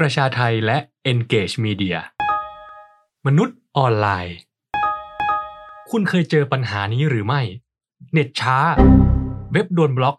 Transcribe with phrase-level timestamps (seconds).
[0.00, 0.78] ประชาไทและ
[1.10, 1.96] Engage Media
[3.26, 4.36] มนุษย์ออนไลน์
[5.90, 7.40] คุณเคยเจอปัญหานี้หรือไม่
[8.12, 8.58] เน็ตช้า
[9.52, 10.16] เว็บโดนบล็อก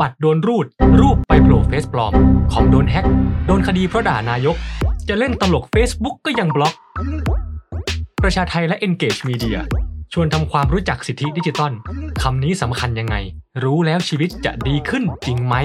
[0.00, 0.66] บัตรโดนรูด
[1.00, 2.12] รูปไปโผล่เฟซปลอม
[2.52, 3.06] คอมโดนแฮ็ก
[3.46, 4.56] โดนคดีเพราะด่านายก
[5.08, 6.74] จะเล่นตลก Facebook ก็ยังบล็อก
[8.22, 9.58] ประชาไทและ Engage Media
[10.12, 11.72] ชวนทำความรู้จักสิทธิดิจิตอล
[12.22, 13.16] คำนี้สำคัญยังไง
[13.62, 15.56] รู้แล้วชีวิตจะดีขึ้นจริงไหม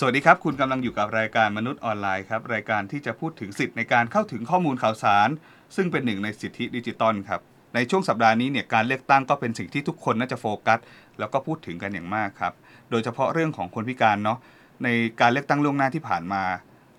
[0.00, 5.28] สวัสดีครับ คุณกำลังอยู่กับรายการมนุษย์ออนไลน์ครับ รายการที่จะพูดถึงสิทธิ์ในการเข้าถึงข้อมูลข่าวสาร
[5.76, 7.40] ซึ่งเป็นหนึ่งในสิทธิดิจิตอลครับ
[7.74, 10.78] ในช่วงสัปดาห์นี้เนี่ยการเลือกตั้งก็เป็นสิ่งที่ทุกคนน่าจะโฟกัส
[11.18, 12.52] แล้วก็พูดถึงกันอย่างมากครับ
[12.90, 14.38] โดยเฉพาะเรื่องของคนพิการเนาะ
[14.84, 14.88] ใน
[15.20, 16.42] การเลือกตั้งล่วงหน้าที่ผ่านมา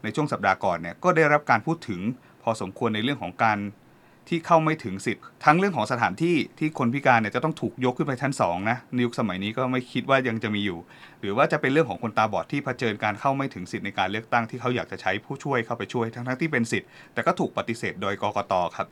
[0.03, 2.01] ในช่วงสัปดาห์ก่อนเนี่ยก็ได้รับการพูดถึง
[2.43, 3.57] พอสมควรในเรื่องของการ
[4.29, 10.79] ที่เข้าไม่ถึงสิทธิ์ทั้งเรื่องของสถานที่ที่คนพิการเนี่ยจะต้องถูกยกขึ้นไปชั้นสองนะในยุคสมัยนี้ก็ไม่คิดว่ายังจะมีอยู่
[11.21, 18.87] หรือว่าจะเป็นเรื่องของคนตาบอดที่เผชิญการเข้าไม่ถึงสิทธิ์ในการเลือกตั้งที่เขาอยากจะใช้ผู้ช่วยเข้าไปช่วยทั้งๆที่เป็นสิทธิ์แต่ก็ถูกปฏิเสธโดยกกตครับ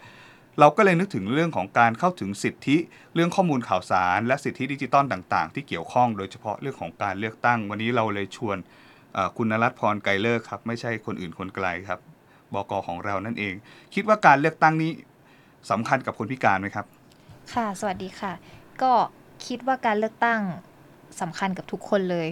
[0.60, 2.78] เราก็เลยนึกถึงเรื่องของการเข้าถึงสิทธิ
[3.16, 8.58] เรื่องข้อมูลข่าวสาร และสิทธิดิจิตอลต่างๆ ที่เกี่ยวข้องโดยเฉพาะเรื่องของการเลือกตั้ง วันนี้เราเลยชวน
[9.38, 12.00] คุณนรัตพรไกรเลิกครับ ไม่ใช่คนอื่นคนไกลครับ
[12.54, 13.54] บกของเรานั่นเอง
[13.94, 14.92] คิดว่าการเลือกตั้งนี้
[15.70, 16.86] สำคัญกับคนพิการไหมครับ
[17.54, 18.34] ค่ะ สวัสดีค่ะ
[18.82, 18.92] ก็
[19.46, 20.42] คิดว่าการเลือกตั้ง
[21.22, 22.30] สำคัญกับทุกคนเลย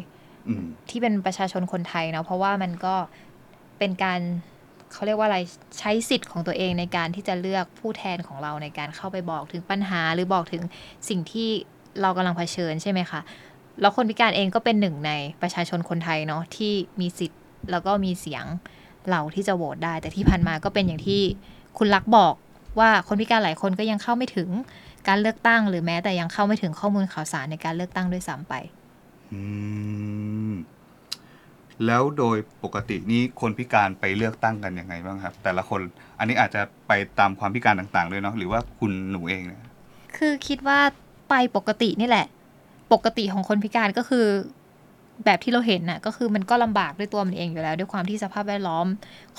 [0.48, 2.96] อืมที่เป็นประชาชนคนไทยเนาะเพราะว่ามันก็
[3.80, 4.20] เป็นการ
[4.92, 5.40] เขาเรียกว่าอะไร
[5.80, 10.64] ใช้สิทธิ์ของตัวเองในการที่จะเลือกผู้แทนของเราในการเข้าไปบอกถึงปัญหา หรือบอกถึง
[11.10, 11.50] สิ่งที่
[12.02, 13.20] เรากำลังเผชิญใช่ไหมคะ
[13.82, 15.12] แล้วคนพิการเองก็เป็นหนึ่งใน
[15.42, 18.46] ประชาชนคนไทยเนาะที่มีสิทธิ์แล้วก็มีเสียง
[19.10, 21.22] เราที่จะโหวตได้ แต่ที่ผ่านมาก็เป็นอย่างที่
[21.78, 22.34] คุณลักษณ์บอก
[22.80, 24.50] ว่าคนพิการหลายคนก็ยังเข้าไม่ถึง
[25.08, 28.54] การเลือกตั้ง หรือแม้แต่ยังเข้าไม่ถึงข้อมูลข่าวสารในการเลือกตั้งด้วยซ้ำไป
[29.34, 29.42] อื
[30.50, 30.54] ม
[31.86, 35.82] แล้วโดยปกตินี่คนพิการไปเลือกตั้งกันยังไงบ้างครับ แต่ละคน
[36.20, 39.62] อันนี้อาจจะไปตามความพิการต่างๆ ด้วยเนาะหรือว่าคุณหนูเองเนี่ย
[40.18, 40.80] คือคิดว่า
[41.30, 42.28] ไปปกตินี่แหละ
[42.94, 44.26] ปกติของคนพิการก็คือ
[45.26, 48.88] แบบที่เราเห็นน่ะก็คือมันก็ลำบากด้วยตัวมันเองอยู่แล้ว ด้วยความที่สภาพแวดล้อม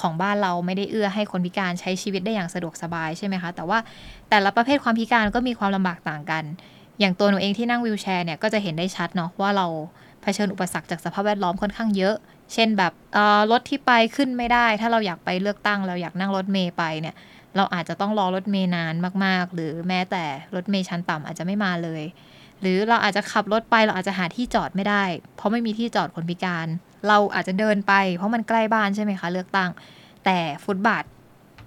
[0.01, 3.79] ของบ้านเราไม่ได้เอื้อให้คนพิการใช้ชีวิตได้อย่างสะดวกสบายใช่ไหมคะ แต่ว่า
[4.31, 6.45] แต่ละประเภทความพิการก็มีความลำบากต่างกัน
[7.01, 9.67] อย่างตัวหนูเองที่นั่งวีลแชร์เนี่ยก็จะเห็นได้ชัดเนาะว่าเรา
[10.23, 12.15] เผชิญอุปสรรคจากสภาพแวดล้อมค่อนข้างเยอะ
[12.53, 12.93] เช่นแบบ
[13.51, 17.15] รถที่ไปขึ้นไม่ได้ ถ้าเราอยากไปเลือกตั้ง เราอยากนั่งรถเมย์ไปเนี่ย
[17.57, 20.25] เราอาจจะต้องรอรถเมย์นานมาก ๆ หรือแม้แต่
[20.55, 22.03] รถเมย์ชั้นต่ำอาจจะไม่มาเลย
[22.65, 25.05] หรือเราอาจจะขับรถไปเราอาจจะหาที่จอดไม่ได้
[25.37, 26.67] เพราะไม่มีที่จอดคนพิการ
[27.09, 29.71] เราอาจจะเดินไป เพราะมันใกล้บ้านใช่ไหมคะ เลือกตั้ง
[30.25, 31.05] แต่ฟุตบาท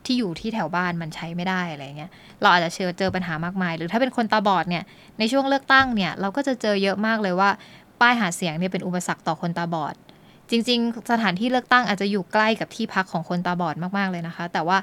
[0.05, 4.83] ที่อยู่ที่แถวบ้านมันใช้ไม่ได้อะไรเงี้ย เราอาจจะเจอเจอปัญหามากมาย หรือถ้าเป็นคนตาบอดเนี่ย
[5.19, 7.49] ในช่วงเลือกตั้งเนี่ย เราก็จะเจอเยอะมากเลยว่า
[8.01, 9.95] ป้ายหาเสียงเนี่ยเป็นอุปสรรคต่อคนตาบอด
[10.51, 14.77] จริง ๆ สถานที่เลือกตั้งอาจจะอยู่ใกล้กับที่พักของคนตาบอดมากๆเลยนะคะ แต่ว่า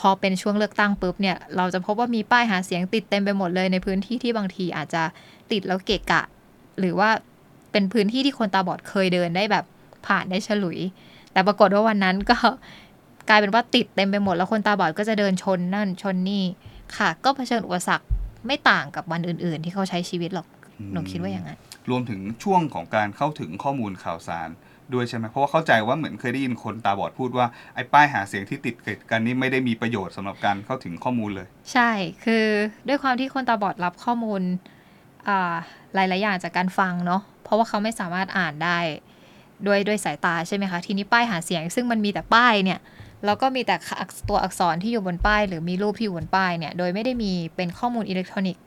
[0.00, 5.02] พอเป็นช่วงเลือกตั้งปุ๊บเนี่ยเราจะพบว่ามีป้ายหาเสียงติดเต็มไปหมดเลยในพื้นที่ที่บางทีอาจจะ
[5.52, 6.22] ติดแล้วเกะกะ
[6.78, 7.10] หรือว่า
[7.72, 9.64] เป็นพื้นที่ที่คนตาบอดเคยเดินได้แบบ
[10.06, 10.78] ผ่านได้ฉลุย
[11.32, 12.36] แต่ปรากฏว่าวันนั้นก็
[13.28, 16.44] กลายเป็นว่าติดเต็มไปหมดแล้วคนตาบอดก็จะเดินชนนั่นชนนี่
[16.96, 18.06] ค่ะ ก็เผชิญอุปสรรค
[18.46, 20.46] ไม่ต่างกับวันอื่น ๆ ที่เขาใช้ชีวิตหรอก
[20.92, 21.58] หนูคิดว่าอย่างนั้น
[21.90, 24.48] รวมถึงช่วงของการเข้าถึงข้อมูลข่าวสาร
[24.94, 31.90] ด้วยใช่ไหมเพราะว่าเข้าใจว่าเหมือนเคยได้ยินคนตาบอดพูดว่าไอ้ป้ายหาเสียงที่ติดกันนี่ไม่ได้มีประโยชน์สำหรับการเข้าถึงข้อมูลเลย ใช่
[32.24, 32.46] คือ
[32.88, 34.42] ด้วยความที่คนตาบอดรับข้อมูล
[35.28, 35.54] อ่า
[35.94, 38.78] หลายๆอย่างจากการฟังเนาะเพราะว่าเขาไม่สามารถอ่านได้
[39.66, 42.78] ด้วยด้วยสายตาใช่ไหมคะทีนี้ป้ายหาเสียง ซึ่งมันมีแต่ป้ายเนี่ย
[43.24, 43.76] แล้วก็มีแต่
[44.28, 48.62] ตัวอักษรที่อยู่บนป้าย หรือมีรูปที่อยู่บนป้ายเนี่ยโดยไม่ได้มีเป็นข้อมูลอิเล็กทรอนิกส์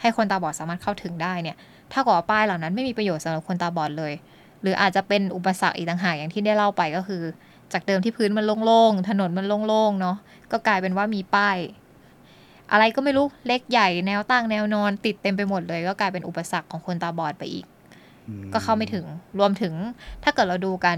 [0.00, 1.56] ให้คนตาบอดสามารถเข้าถึงได้เนี่ย
[1.92, 4.12] ถ้ากับป้ายเหล่านั้นไม่มีประโยชน์สำหรับคนตาบอดเลย
[4.62, 7.22] หรืออาจจะเป็นอุปสรรคอีกต่างหากอย่างที่ได้เล่าไปก็คือ
[7.72, 10.16] จากเดิมที่พื้นมันโล่งๆถนนมันโล่งๆเนาะ
[10.52, 11.58] ก็กลายเป็นว่ามีป้าย
[12.72, 17.66] อะไรก็ไม่รู้เล็กใหญ่แนวตั้งแนวนอนติดเต็มไปหมดเลย ก็กลายเป็นอุปสรรคของคนตาบอดไปอีก
[18.52, 19.06] ก็เข้าไม่ถึง
[19.38, 19.74] รวมถึง
[20.22, 20.96] ถ้าเกิดเราดูกัน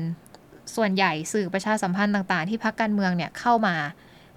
[0.77, 3.75] ส่วนใหญ่สื่อประชาสัมพันธ์ต่างๆ ที่พักการเมืองเนี่ยเข้ามา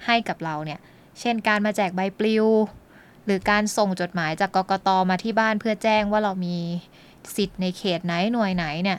[0.06, 0.79] ให้กับเราเนี่ย
[1.19, 2.45] เช่นการมาแจกใบปลิว
[3.25, 6.57] หรือการส่งจดหมายจากกกตมาที่บ้านเพื่อแจ้งว่าเรามี
[7.35, 8.97] สิทธิ์ในเขตไหนหน่วยไหนเนี่ย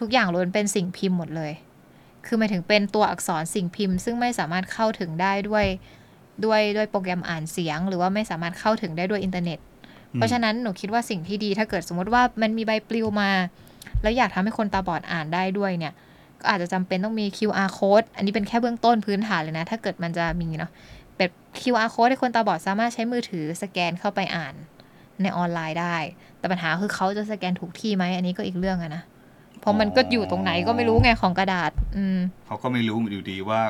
[0.00, 1.52] ทุกๆ อย่างล้วนเป็นสิ่งพิมพ์หมดเลย
[2.26, 5.66] คือหมายถึงเป็นตัวอักษรสิ่งพิมพ์ ซึ่งไม่สามารถเข้าถึงได้ด้วย
[6.44, 9.58] ด้วยด้วยโปรแกรมอ่านเสียง หรือว่าไม่สามารถเข้าถึงได้ด้วยอินเทอร์เน็ต
[10.14, 13.30] เพราะฉะนั้นหนูคิดว่าสิ่งที่ดีถ้าเกิดสมมติว่ามันมีใบปลิวมา
[14.02, 15.92] แล้วอยากทำให้คนตาบอดอ่านได้ด้วยเนี่ย
[16.40, 20.70] ก็อาจจะจำเป็นต้องมี QR code อันนี้เป็นแค่เบื้องต้นพื้นฐานเลยนะ ถ้าเกิดมันจะมีเนาะ
[21.18, 21.30] แบบ
[21.60, 24.54] QR code ให้คนตาบอดสามารถใช้มือถือสแกนเข้าไปอ่าน
[25.22, 25.96] ในออนไลน์ได้
[26.38, 29.02] แต่ปัญหาคือเขาจะสแกนถูกที่ไหมอันนี้ก็อีกเรื่องอะนะ
[29.60, 33.60] เพราะมันก็อยู่ตรงไหนก็ไม่รู้ไงของกระดาษ อืมเขาก็ไม่รู้อยู่ดีว่า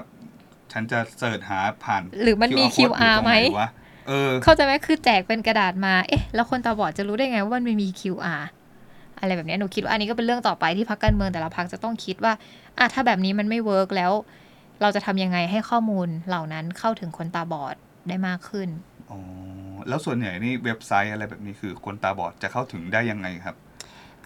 [0.72, 3.68] ฉันจะเสิร์ชหาผ่าน หรือมันมี code อยู่ QR ตรงไหมนวะ
[4.08, 8.42] เออ เข้าใจไหมคือแจกเป็นกระดาษมาเอ๊ะแล้วคนตาบอดจะรู้ได้ไงว่ามันมี QR
[9.18, 12.32] อะไรแบบเนี้ยหนูคิดว่าอันนี้ก็เป็นเรื่องต่อไปที่พักการเมืองแต่ละพักจะต้องคิดว่า
[12.78, 14.12] อะถ้าแบบนี้มันไม่เวิร์กแล้ว
[14.82, 17.74] เราจะทำยังไงให้ข้อมูลเหล่านั้นเข้าถึงคนตาบอด
[18.08, 18.68] ได้มากขึ้น
[19.10, 19.18] อ๋อ
[19.88, 23.56] แล้วส่วนใหญ่นี่เว็บไซต์อะไรแบบนี้คือคนตาบอดจะเข้าถึงได้ยังไงครับ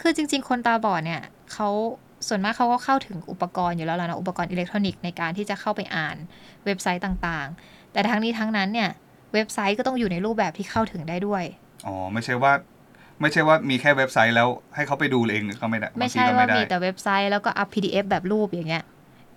[0.01, 1.23] คือจริง ๆ คนตาบอดเนี่ย
[1.53, 1.69] เขา
[2.29, 6.17] ส่วนมากเขาก็เข้าถึงอุปกรณ์อยู่แล้วล่ะนะอุปกรณ์อิเล็กทรอนิกส์ในการที่จะเข้าไปอ่าน
[6.65, 8.91] เว็บไซต์ต่างๆ แต่ทั้งนี้ทั้งนั้นเนี่ย
[9.35, 11.45] เว็บไซต์ก็ต้องอยู่ในรูปแบบที่เข้าถึงได้ด้วย
[11.87, 12.53] อ๋อ ไม่ใช่ว่า
[13.21, 18.85] ไม่ใช่ว่ามีแค่เว็บไซต์แล้วให้เขาไปดูเองก็ไม่ได้ไม่ใช่ว่ามีแต่เว็บไซต์แล้วก็อัพ PDF แบบรูปอย่างเงี้ย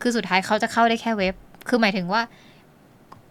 [0.02, 1.34] คือสุดท้ายเขาจะเข้าได้แค่เว็บ
[1.70, 2.22] คือหมายถึงว่า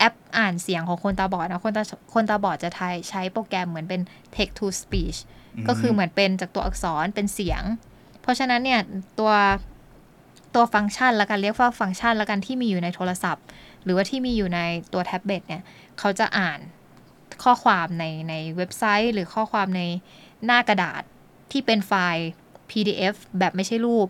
[0.02, 1.84] แอปอ่านเสียงของคนตาบอดนะคนตา
[2.14, 4.00] คนตาบอดจะใช้ใช้โปรแกรมเหมือนเป็น
[4.36, 5.18] text to speech
[5.68, 7.62] ก็คือเหมือนเป็นจากตัวอักษรเป็นเสียง
[8.22, 8.80] เพราะฉะนั้นเนี่ย
[9.18, 9.32] ตัว
[10.54, 13.44] ตัวฟังก์ชันละกันเรียกว่าฟังก์ชันละกันที่มีอยู่ในโทรศัพท์
[13.84, 14.60] หรือว่าที่มีอยู่ใน
[14.92, 15.62] ตัวแท็บเล็ตเนี่ย
[15.98, 16.58] เขาจะอ่าน
[17.42, 19.82] ข้อความในในเว็บไซต์ หรือข้อความใน
[20.46, 21.02] หน้ากระดาษ
[21.50, 22.26] ที่เป็นไฟล์
[22.70, 24.08] PDF แบบไม่ใช่รูป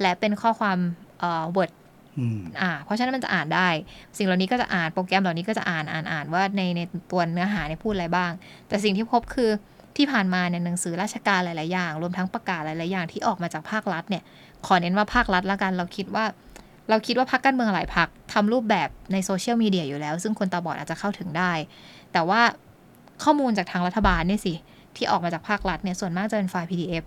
[0.00, 0.78] และเป็นข้อความ
[1.18, 1.70] เอ่อ Word
[2.18, 3.68] อืมอ่าเพราะฉะนั้นมันจะอ่านได้
[4.16, 6.80] สิ่งเหล่านี้ก็จะอ่านโปรแกรมเหล่านี้ก็จะอ่านอ่านอ่านว่าในใน
[7.10, 8.32] ตัวเนื้อหาเนี่ยพูดอะไรบ้าง
[8.68, 9.50] แต่สิ่งที่พบคือ
[9.96, 14.22] ที่ผ่านมาเนี่ยหนังสือราชการหลาย ๆ อย่าง รวมทั้งประกาศหลาย ๆ อย่างที่ออกมาจากภาครัฐเนี่ย
[14.66, 16.24] ขอเน้นว่าภาครัฐละกัน เราคิดว่า
[16.90, 21.52] เราคิดว่าพรรคการเมืองหลายพรรคทำรูปแบบในโซเชียลมีเดียอยู่แล้ว ซึ่งคนตาบอดอาจจะเข้าถึงได้
[22.12, 22.40] แต่ว่า
[23.24, 24.54] ข้อมูลจากทางรัฐบาลเนี่ยสิ
[24.96, 27.04] ที่ออกมาจากภาครัฐเนี่ยส่วนมากจะเป็นไฟล์ PDF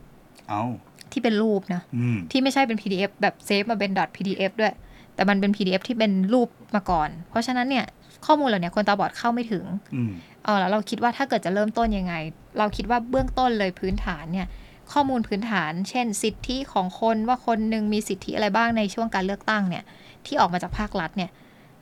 [0.50, 0.64] เอา
[1.12, 4.74] ที่เป็นรูปนะอืมที่ไม่ใช่เป็น PDF แบบเซฟมาเป็น .pdf ด้วย
[5.20, 7.86] แต่มันเป็น PDF ที่เป็นรูปมาก่อน เพราะฉะนั้นเนี่ย
[8.26, 10.12] ข้อมูลเหล่านี้คนตาบอดเข้าไม่ถึงอืม
[10.44, 12.14] เออแล้วเราคิดว่าถ้าเกิดจะเริ่มต้นยังไง
[12.58, 14.48] เราคิดว่าเบื้องต้นเลยพื้นฐานเนี่ย
[14.92, 19.84] ข้อมูลพื้นฐาน เช่น สิทธิของคนว่าคนหนึ่งมีสิทธิอะไรบ้างในช่วงการเลือกตั้งเนี่ย
[20.26, 21.30] ที่ออกมาจากภาครัฐเนี่ย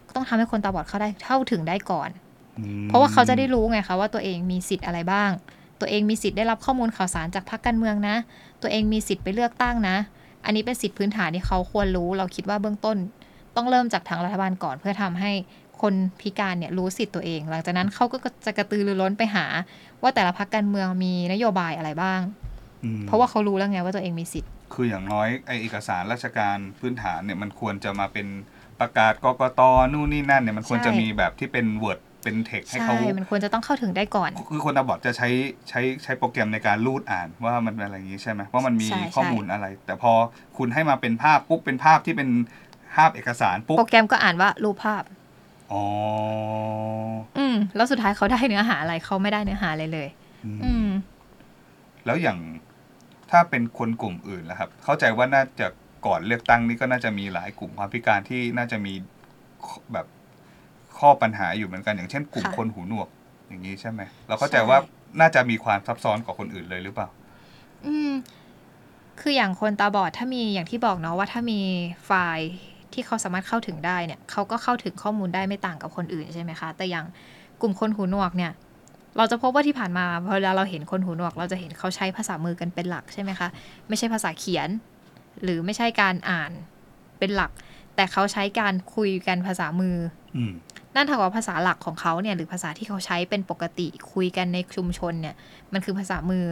[0.08, 2.10] ก็ต้องทำให้คนตาบอดเข้าได้เข้าถึงได้ก่อน
[2.60, 5.32] อืมเพราะว่าเขาจะได้รู้ไงคะว่าตัวเองมีสิทธิ์อะไรบ้าง
[5.80, 8.16] ตัวเองมีสิทธิ์ได้รับข้อมูลข่าวสารจากพรรคการเมืองนะ
[8.62, 9.98] ตัวเองมีสิทธิ์ไปเลือกตั้งนะ
[10.46, 12.98] อันนี้เป็นสิทธิพื้นฐานที่เขาควรรู้ เราคิดว่าเบื้องต้น
[13.58, 15.32] ต้องเริ่มจากทางรัฐบาลก่อนเพื่อทำให้
[15.82, 19.46] คนพิการเนี่ยรู้สิทธิ์ตัวเอง หลังจากนั้นเขาก็จะกระตือรือร้นไปหา
[20.02, 22.20] ว่าแต่ละพรรคการเมืองมีนโยบายอะไรบ้าง
[22.84, 28.28] อืมเพราะว่าเขารู้แล้วไงว่าตัวเองมีสิทธิ์ คืออย่างน้อยไอเอกสารราชการพื้นฐานเนี่ยมันควรจะมาเป็น
[28.80, 29.62] ประกาศกกต
[29.94, 35.30] นู่นนี่นั่นเนี่ยมันควรจะใช่มีแบบที่เป็น Word เป็นเทคให้ใช่เขามันควรจะต้องเข้าถึงได้ก่อน คือคนตาบอดจะใช้
[35.70, 40.12] ใช้ใช้โปรแกรมในการรูดอ่านว่ามันเป็นอะไรอย่างนี้ใช่ไหมว่ามันมีใช่ข้อมูลอะไร แต่พอ
[40.58, 42.30] คุณให้มาเป็นภาพปุ๊บเป็นภาพที่เป็น
[42.67, 45.04] ภาพเอกสารปุ๊บโปรแกรมก็อ่านว่ารูปภาพ
[45.72, 45.84] อ๋อ
[47.38, 50.08] อืม แล้วสุดท้ายเขาได้เนื้อหาอะไรเขาไม่ได้เนื้อหาอะไรเลย
[50.46, 50.88] อืมอืม
[52.06, 52.40] แล้วอย่าง
[53.32, 55.68] ถ้าเป็นคนกลุ่มอื่นล่ะครับ เข้าใจว่าน่าจะ
[56.06, 58.94] ก่อนเลือกตั้งนี่ก็น่าจะมีหลายกลุ่มความพิการที่น่าจะมี
[59.94, 60.08] แบบ
[61.00, 63.08] ข้อปัญหาอยู่เหมือนกันอย่างเช่น กลุ่มค่ะคนหูหนวก
[63.48, 64.80] อย่างนี้ใช่ไหมเราเข้าใจใช่ว่า
[65.20, 67.08] น่าจะมีความซับซ้อนกว่าคนอื่นเลยหรือเปล่า
[67.86, 68.12] อืม
[69.22, 71.62] คืออย่างคนตาบอดถ้ามีอย่างที่บอกเนาะว่าถ้ามี
[72.06, 72.52] ไฟล์
[72.94, 77.06] ที่เขาสามารถเข้าถึงได้เนี่ยเขาก็เข้าถึงข้อมูลได้ไม่ต่างกับคนอื่นใช่ไหมคะ แต่อย่าง
[77.62, 78.52] กลุ่มคนหูหนวกเนี่ย
[79.18, 83.48] เราจะพบว่าที่ผ่านมาเวลาเราเห็นคนหูหนวก เราจะเห็นเขาใช้ภาษามือกันเป็นหลักใช่ไหมคะ
[83.88, 84.70] ไม่ใช่ภาษาเขียน
[85.44, 86.52] หรือไม่ใช่การอ่าน
[87.20, 87.52] เป็นหลัก
[87.96, 89.98] แต่เขาใช้การคุยกันภาษามือ
[90.38, 90.54] อืม
[90.96, 95.36] นั่นเท่ากับภาษาหลักของเขาเนี่ยหรือภาษาที่เขาใช้เป็นปกติคุยกันในชุมชนเนี่ย
[95.74, 96.46] มันคือภาษามือ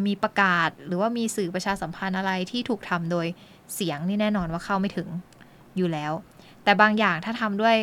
[0.08, 3.28] มีประกาศหรือว่ามีสื่อประชาสัมพันธ์อะไรที่ถูกทำโดย
[3.76, 5.08] เสียงนี่แน่นอนว่าเข้าไม่ถึง
[5.78, 6.12] อยู่แล้ว
[6.64, 7.76] แต่บางอย่างถ้าทำด้วย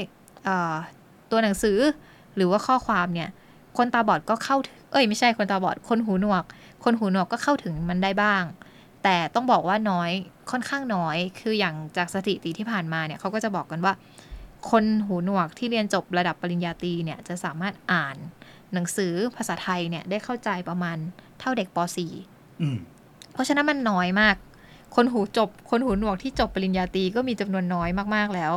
[1.31, 1.79] ตัวหนังสือ
[2.37, 3.29] หรือว่าข้อความเนี่ย
[3.77, 4.57] คนตาบอดก็เข้า
[4.93, 6.45] เอ้ยไม่ใช่คนตาบอด คนหูหนวก
[6.85, 8.43] คนหูหนวกก็เข้าถึงมันได้บ้าง
[9.03, 10.11] แต่ต้องบอกว่าน้อย
[10.51, 13.93] ค่อนข้างน้อย คืออย่างจากสถิติที่ผ่านมาเนี่ยเขาก็จะบอกกันว่า
[14.71, 18.17] คนหูหนวกที่เรียนจบระดับปริญญาตรีเนี่ยจะสามารถอ่าน
[18.75, 20.97] หนังสือภาษาไทยเนี่ยได้เข้าใจประมาณ
[21.41, 21.79] เท่าเด็กป
[22.17, 22.77] .4 อืม
[23.33, 24.37] เพราะฉะนั้นมันน้อยมาก
[24.97, 28.53] คนหูจบ คนหูหนวกที่จบปริญญาตรีก็มีจำนวนน้อยมากๆแล้ว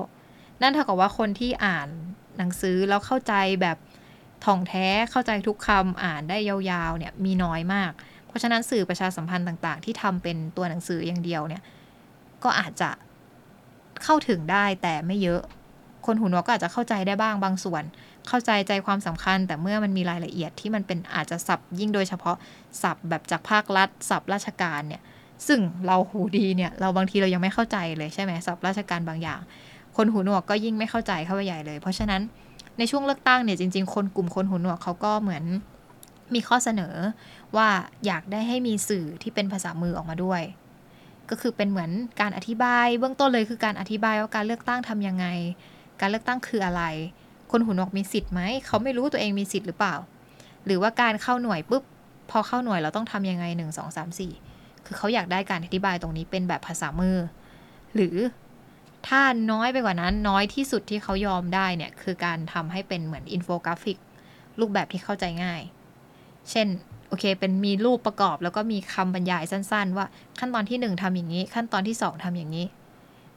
[0.62, 1.88] นั่นเท่ากับว่าคนที่อ่าน
[2.38, 3.78] หนังสือแล้วเข้าใจแบบ
[4.46, 7.92] ท่องแท้เข้าใจทุกคำอ่านได้ยาวๆเนี่ยมีน้อยมาก
[8.28, 11.64] เพราะฉะนั้นสื่อประชาสัมพันธ์ต่าง ๆ ที่ทำเป็นตัวหนังสืออย่างเดียวเนี่ย
[12.44, 12.90] ก็อาจจะ
[14.04, 15.42] เข้าถึงได้แต่ไม่เยอะ
[16.06, 17.84] คนหูหนวกก็อาจจะเข้าใจได้บ้างบางส่วน
[18.30, 22.36] เข้าใจใจความสำคัญ แต่เมื่อมันมีรายละเอียดที่มันเป็นอาจจะสับยิ่งโดยเฉพาะ
[22.82, 25.02] สับแบบจากภาครัฐสับราชการเนี่ย
[25.48, 29.40] ซึ่งเราหูดีเนี่ย เราบางทีเรายังไม่เข้าใจเลยใช่ไหมสับราชการบางอย่าง
[29.98, 32.22] คนหูหนวกก็ยิ่งไม่เข้าใจเข้าไปใหญ่เลย เพราะฉะนั้น
[32.78, 35.44] ในช่วงเลือกตั้งเนี่ยจริงๆ คนกลุ่มคนหูหนวกเขาก็เหมือน
[36.34, 36.96] มีข้อเสนอ
[37.56, 37.70] ว่า
[38.06, 40.42] อยากได้ให้มีสื่อที่เป็นภาษามือออกมาด้วย
[41.30, 45.26] ก็คือเป็นเหมือนการอธิบาย เบื้องต้นเลยคือการอธิบายว่าการเลือกตั้งทำยังไง
[46.00, 46.84] การเลือกตั้งคืออะไร
[47.52, 49.96] คนหูหนวกมีสิทธิ์ไหมเขาไม่รู้ตัวเองมีสิทธิ์หรือเปล่า
[50.66, 51.84] หรือว่าการเข้าหน่วยปุ๊บ
[52.30, 54.32] พอเข้าหน่วยเราต้องทำยังไงหนึ่งสองสามสี่
[54.86, 57.18] คือเขาอยากได้การอธิบายตรงนี้เป็นแบบภาษามือ
[57.96, 58.18] หรือ
[59.08, 63.98] ถ้าน้อยไปกว่านั้นน้อยที่สุดที่เขายอมได้เนี่ยคือการทำให้เป็นเหมือนอินโฟกราฟิก
[64.60, 65.62] รูปแบบที่เข้าใจง่าย
[66.50, 66.68] เช่น
[67.08, 70.06] โอเค เป็นมีรูปประกอบแล้วก็มีคำบรรยายสั้น ๆ ว่า
[70.40, 72.66] ขั้นตอนที่หนึ่งทำอย่างนี้ ขั้นตอนที่สองทำอย่างนี้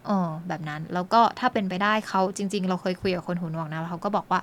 [0.09, 0.19] อ๋อ
[0.49, 4.41] แบบนั้น แล้วก็ถ้าเป็นไปได้เขาจริง ๆ เราเคยคุยกับคนหูหนวกนะแล้วเขาก็บอกว่า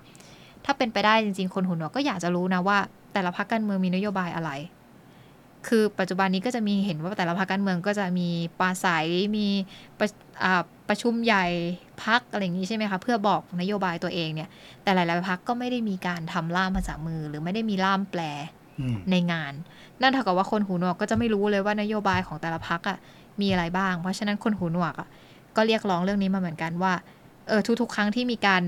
[0.66, 2.78] ถ้าเป็นไปได้จริง ๆ คนหูหนวกก็อยากจะรู้นะว่า
[3.14, 4.52] แต่ละพรรคการเมืองมีนโยบายอะไร
[5.68, 9.48] คือปัจจุบันนี้ก็จะมีเห็นว่าแต่ละพรรคการเมืองก็จะมีปราศัยมี
[10.00, 10.08] ประ
[10.90, 11.46] ประชุมใหญ่
[12.04, 14.50] พักอะไรอย่างนี้ใช่ไหมคะเพื่อบอกนโยบายตัวเองเนี่ย
[14.84, 18.22] แต่หลาย ๆพักก็ไม่ได้มีการทำล่ามภาษามือ หรือไม่ได้มีล่ามแปล
[19.12, 19.54] ในงาน
[20.02, 22.98] นั่นเท่ากับว่าคนหูหนวกก็จะไม่รู้เลยว่านโยบายของแต่ละพักอะ
[23.42, 25.08] มีอะไรบ้าง เพราะฉะนั้นคนหูหนวกอะ
[25.56, 26.94] ก็เรียกร้องเรื่องนี้มาเหมือนกันว่า
[27.48, 28.64] เออทุกๆ ครั้งที่มีการ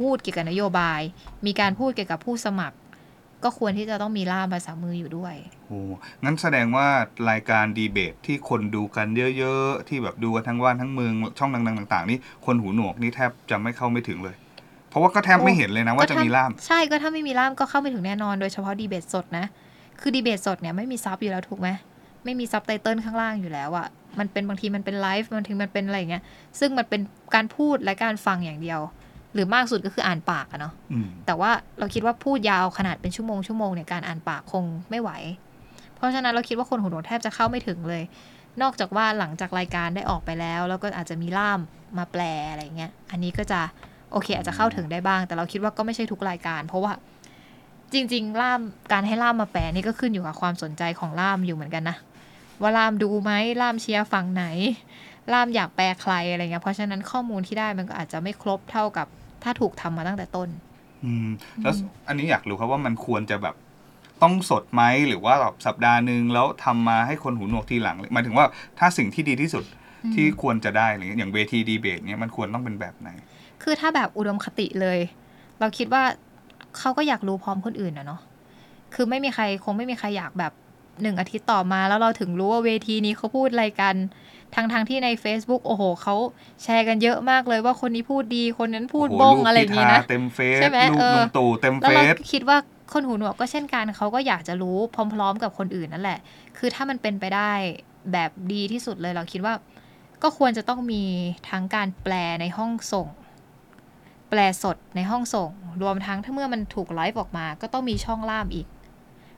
[0.00, 1.00] พูดเกี่ยวกับนโยบาย
[1.46, 2.76] มีการพูดเกี่ยวกับผู้สมัคร
[3.44, 5.34] ก็ควรที่จะต้องมีล่ามภาษามืออยู่ด้วย
[5.68, 5.80] โอ้
[6.24, 6.86] งั้นแสดงว่า
[7.30, 9.06] รายการดีเบตที่คนดูกัน
[9.38, 14.36] เยอะๆ ที่แบบดูกันทั้งบ้านทั้งเมืองช่องดังๆต่าง ๆ นี่คนหูหนวกนี่แทบจะไม่เข้าไม่ถึงเลย
[14.88, 19.46] เพราะว่าก็แทบไม่เห็นเลยนะว่าจะมีล่าม ใช่ก็ถ้าไม่มีล่ามก็เข้าไม่ถึงแน่นอนโดยเฉพาะดีเบตสดนะ
[20.00, 21.68] คือดีเบตสดเนี่ยไม่มีซับอยู่แล้วถูกไหม
[22.24, 23.86] ไม่มีซับไตเติลข้างล่างอยู่แล้วอะ
[24.18, 26.22] มันเป็นบางทีมันเป็นไลฟ์บางทีมันเป็นอะไรอย่างเงี้ย
[26.60, 27.00] ซึ่งมันเป็น
[27.34, 28.80] การพูดและการฟังอย่างเดียว
[29.34, 35.10] หรือมากสุดก็คืออ่านปากอะเนาะอืมแต่ว่าเราคิดว่าพูดยาวขนาดเป็นชั่วโมงชั่วโมงเนี่ยการอ่านปากคงไม่ไหว
[35.94, 38.02] เพราะฉะนั้นเราคิดว่าคนหูหนวกแทบจะเข้าไม่ถึงเลย
[38.62, 41.60] นอกจากว่าหลังจากรายการได้ออกไปแล้ว แล้วก็อาจจะมีล่าม
[41.98, 43.60] มาแปลอะไรเงี้ยอันนี้ก็จะ
[44.12, 46.92] โอเค อาจจะเข้าถึงได้บ้าง แต่เราคิดว่าก็ไม่ใช่ทุกรายการ เพราะว่า
[47.92, 48.60] จริง ๆ ล่าม
[48.92, 51.96] การให้ล่ามมาแปลนี่ก็ขึ้นอยู่กับความสนใจของล่ามอยู่เหมือนกันนะ
[52.62, 53.32] ว่าล่ามดูไหม
[53.62, 54.44] ล่ามเชียร์ฝั่งไหน
[55.32, 59.06] ล่ามอยากแปลใครอะไรเงี้ยเพราะฉะนั้นข้อมูลที่ได้มันก็อาจจะไม่ครบเท่ากับ
[59.42, 60.48] ถ้าถูกทำมาตั้งแต่ต้น
[61.04, 61.28] อืม
[61.62, 61.74] แล้ว
[62.08, 63.54] อันนี้อยากรู้ครับว่ามันควรจะแบบ
[64.22, 68.46] ต้องสดไหมหรือว่าแบบสัปดาห์หนึ่งแล้วทำมาให้คนหูหนวกทีหลังเลยหมายถึงว่า
[68.78, 69.64] ถ้าสิ่งที่ดีที่สุด
[70.14, 73.10] ที่ควรจะได้อะไรเงี้ยอย่างเวทีดีเบตเนี้ยมันควรต้องเป็นแบบไหน
[73.62, 74.98] คือถ้าแบบอุดมคติเลย
[75.60, 76.02] เราคิดว่า
[76.78, 78.20] เขาก็อยากรู้พร้อมคนอื่นนะเนาะ
[78.94, 80.52] คือไม่มีใครคงไม่มีใครอยากแบบ
[81.02, 83.94] หนึ่งอาทิตย์ต่อมาแล้วเราถึงรู้ว่าเวทีนี้เขาพูดอะไรกัน
[84.54, 86.14] ทั้งทงๆที่ใน Facebook โอ้โหเขา
[86.62, 92.56] แชร์กันเยอะมากเลยว่าคนนี้พูดดีคนนั้นพูดโอ้โหบ้งรูปอะไรอย่างนี้พิธานะเต็มเฟซใช่ไหมรูปเออลุงตู่เต็มแล้วเฟเราซคิดว่า
[92.92, 96.18] คนหูหนวกก็เช่นกันเขาก็อยากจะรู้พร้อม ๆ กับคนอื่นนั่นแหละ
[96.58, 97.52] คือถ้ามันเป็นไปได้
[98.12, 99.54] แบบดีที่สุดเลยเราคิดว่า
[100.22, 101.04] ก็ควรจะต้องมี
[101.50, 103.08] ทั้งการแปลในห้องส่ง
[104.30, 105.50] แปลสดในห้องส่ง
[105.82, 108.66] รวมทั้งถ้าเมื่อมันถูกไลฟ์ออกมา ก็ต้องมีช่องล่ามอีก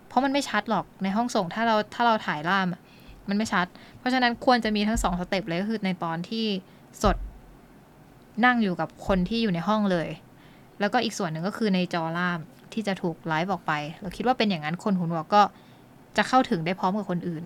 [0.08, 2.80] เพราะมันไม่ชัดหรอกในห้องส่งถ้าเราถ้าเราถ่ายล่ามอะ
[3.28, 3.66] มันไม่ชัด
[3.98, 6.46] เพราะฉะนั้นควรจะมีทั้งสอง step เลยก็คือในตอนที่
[7.02, 7.16] สด
[8.44, 10.08] นั่งอยู่กับคนที่อยู่ในห้องเลย
[10.80, 12.38] แล้วก็อีกส่วนหนึ่งก็คือในจอล่าม
[12.72, 15.42] ที่จะถูกไลฟ์ออกไป เราคิดว่าเป็นอย่างนั้นคนหูหนวกก็
[16.16, 17.44] จะเข้าถึงได้พร้อมกับคนอื่น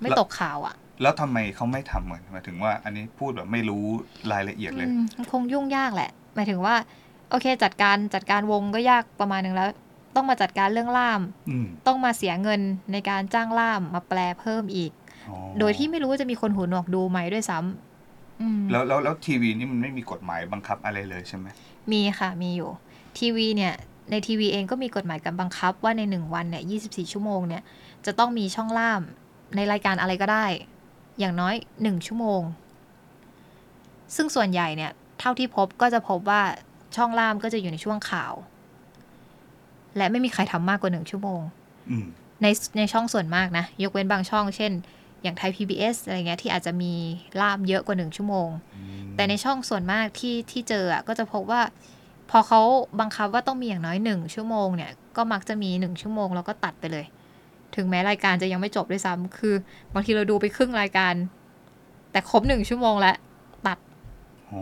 [0.00, 3.84] ไม่ตกข่าวอะ แล้วทำไมเขาไม่ทำเหมือนหมายถึงว่า อันนี้พูดแบบไม่รู้
[4.32, 6.74] รายละเอียดเลยอืมมันคงยุ่งยากแหละ หมายถึงว่า
[7.30, 9.68] โอเค จัดการจัดการวงก็ยากประมาณหนึ่งแล้ว
[10.18, 11.20] ต้องมาจัดการเรื่องล่าม
[11.50, 12.60] อืมต้องมาเสียเงิน
[12.92, 14.92] ในการจ้างล่ามมาแปลเพิ่มอีก
[15.28, 21.46] อ๋อโดยที่ไม่รู้ว่าจะมีคนหูหนวกดูไหมด้วยซ้ำอืมแล้วแล้วแล้วทีวีนี่มันไม่มีกฎหมายบังคับอะไรเลยใช่ไหม
[21.92, 22.70] มีค่ะมีอยู่
[23.18, 23.74] ทีวีเนี่ย
[24.10, 27.62] ในทีวีเองก็มีกฎหมายการบังคับว่าในหนึ่งวันเนี่ย24ชั่วโมงเนี่ย
[28.06, 29.00] จะต้องมีช่องล่าม
[29.56, 30.46] ในรายการอะไรก็ได้
[31.18, 32.42] อย่างน้อยหนึ่งชั่วโมง
[34.16, 36.42] ซึ่งส่วนใหญ่เนี่ย เท่าที่พบก็จะพบว่า
[36.96, 38.32] ช่องล่ามก็จะอยู่ในช่วงข่าว
[39.96, 41.40] และไม่มีใครทำมากกว่าหนึ่งชั่วโมง
[41.90, 42.06] อืม
[42.42, 42.46] ใน
[42.78, 44.72] ในช่องส่วนมากนะ ยกเว้นบางช่อง เช่น
[45.22, 46.92] อย่างไทย PBS อะไรเงี้ยที่อาจจะมี
[47.40, 48.48] ล่ามเยอะกว่าหนึ่งชั่วโมง
[49.14, 51.62] แต่ในช่องส่วนมากที่ที่เจออะก็จะพบว่า
[52.30, 52.60] พอเขา
[53.00, 57.04] บังคับว่าต้องมีอย่างน้อยหนึ่งชั่วโมงเนี่ยก็มักจะมีหนึ่งชั่วโมงแล้วก็ตัดไปเลย
[57.76, 59.54] ถึงแม้รายการจะยังไม่จบด้วยซ้ำคือ
[59.94, 61.14] บางทีเราดูไปครึ่งรายการ
[62.12, 63.16] แต่ครบหนึ่งชั่วโมงแล้ว
[63.66, 63.78] ตัด
[64.46, 64.60] โอ้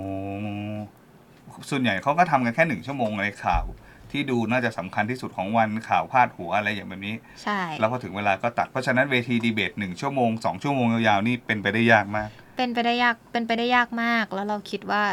[1.71, 3.64] ส่วนใหญ่เขาก็ทำกันแค่หนึ่งชั่วโมงในข่าว
[4.13, 15.05] ที่ดูน่าจะสำคัญที่สุดของวันข่าวพาดหัวอะไรอย่างแบบนี้ ใช่ แล้วพอถึงเวลาก็ตัด เพราะฉะนั้นเวทีดีเบตหนึ่งชั่วโมงสองชั่วโมงยาวๆนี่เป็นไปได้ยากมาก เป็นไปได้ยาก เป็นไปได้ยากมาก แล้วเราคิดว่า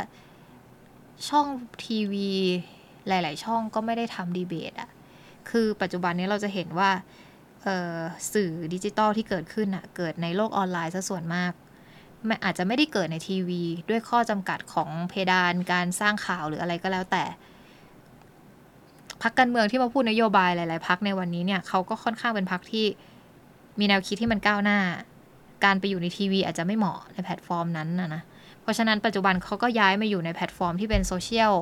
[1.30, 1.48] ช่อง
[1.86, 2.32] ทีวี
[3.08, 4.90] หลาย ๆ ช่องก็ไม่ได้ทำดีเบตอะ
[5.50, 6.90] คือปัจจุบันนี้เราจะเห็นว่า
[7.64, 7.98] เอ่อ
[8.34, 11.52] สื่อดิจิตอลที่เกิดขึ้นอะเกิดในโลกออนไลน์ซะส่วนมาก
[12.26, 17.24] ไม่อาจจะไม่ได้เกิดในทีวี ด้วยข้อจำกัดของเพดานการสร้างข่าวหรืออะไรก็แล้วแต่
[19.24, 22.86] พรรคการเมืองที่มาพูดนโยบายหลาย ๆ พรรคในวันนี้เนี่ยเขาก็ค่อนข้างเป็นพรรคที่
[23.80, 24.80] มีแนวคิดที่มันก้าวหน้า
[25.66, 28.22] การไปอยู่ในทีวีอาจจะไม่เหมาะในแพลตฟอร์มนั้นนะนะ
[28.62, 31.54] เพราะฉะนั้นปัจจุบันเขาก็ย้ายมาอยู่ในแพลตฟอร์มที่เป็นโซเชียล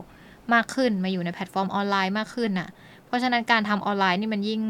[0.53, 2.69] มากขึ้น มาอยู่ในแพลตฟอร์มออนไลน์มากขึ้นน่ะ
[3.05, 4.61] เพราะฉะนั้นการทำออนไลน์นี่มันยิ่ง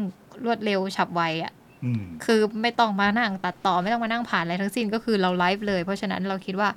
[0.44, 1.52] รวดเร็วฉับไวอะ่ะ
[1.84, 6.68] อืมคือไม่ต้องมานั่งตัดต่อไม่ต้องมานั่งผ่านอะไรทั้งสิ้นก็คือเราไลฟ์เลย เพราะฉะนั้นเราคิดว่า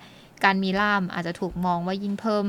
[0.44, 2.46] การมีล่ามอาจจะถูกมองว่ายิ่งเพิ่ม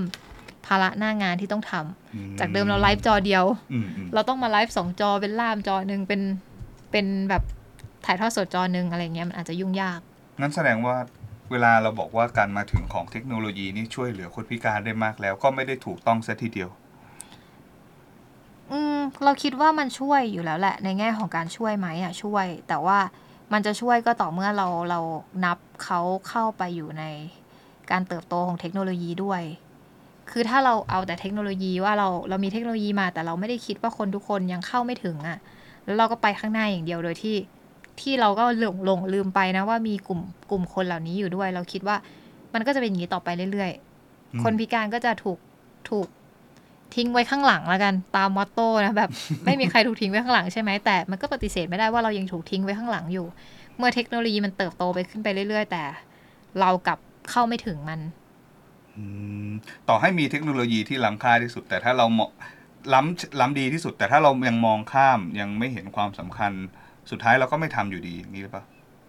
[0.67, 6.21] ภาระหน้างานที่ต้องทำจากเดิมเราไลฟ์จอเดียวอืมอืมเราต้องมาไลฟ์สองจอเป็นล่ามจอหนึ่งเป็น
[6.91, 7.43] เป็นแบบ
[8.07, 10.01] ถ่ายทอดสดจอหนึ่งอะไรเงี้ยมันอาจจะยุ่งยาก
[10.41, 10.97] งั้นแสดงว่า
[11.51, 16.71] เวลาเราบอกว่าการมาถึงของเทคโนโลยีนี่ช่วยเหลือคนพิการได้มากแล้ว ก็ไม่ได้ถูกต้องซะทีเดียว
[18.71, 22.99] อืมเราคิดว่ามันช่วยอยู่แล้วแหละ ในแง่ของการช่วยไหมอะช่วย แต่ว่า
[23.53, 25.01] มันจะช่วยก็ต่อเมื่อเราเรา
[25.45, 27.05] นับเขาเข้าไปอยู่ใน
[27.91, 29.43] การเติบโตของเทคโนโลยีด้วย
[30.31, 35.39] คือถ้าเราเอาแต่เทคโนโลยีว่าเราเรามีเทคโนโลยีมาแต่เราไม่ได้คิดว่าคนทุกคนยังเข้าไม่ถึงอะ
[35.85, 37.37] แล้วเราก็ไปข้างหน้าอย่างเดียวโดยที่
[38.01, 41.97] ที่เราก็หลงหลงลืมไปนะว่ามีกลุ่มกลุ่มคนเหล่านี้อยู่ด้วย เราคิดว่า
[42.55, 43.71] มันก็จะเป็นอย่างนี้ต่อไปเรื่อย
[44.33, 45.39] อืมๆคนพิการก็จะถูก
[45.91, 46.07] ถูก
[46.95, 49.11] ทิ้งไว้ข้างหลังแล้วกันตามมอตโต้นะแบบ
[49.45, 53.27] ไม่มีใครถูกทิ้งไว้ข้างหลังใช่ไหมแต่มันก็ปฏิเสธไม่ได้ว่าเรายังถูกทิ้งไว้ข้างหลังอยู่
[53.77, 55.83] เมื่อเทคโนโลยีมันเติบโตไปขึ้นไปเรื่อย ๆ แต่
[56.61, 56.99] เรากลับ
[57.31, 58.26] เข้าไม่ถึงมันอืม
[59.89, 62.31] ต่อให้มีเทคโนโลยีที่ล้ำค่าที่สุด แต่ถ้าเราเหมาะ
[62.95, 66.53] ล้ำล้ำดีที่สุด แต่ถ้าเรายังมองข้ามยังไม่เห็นความสำคัญ
[67.11, 68.65] สุดท้ายเราก็ไม่ทำอยู่ดีอย่างนี้หรือเปล่า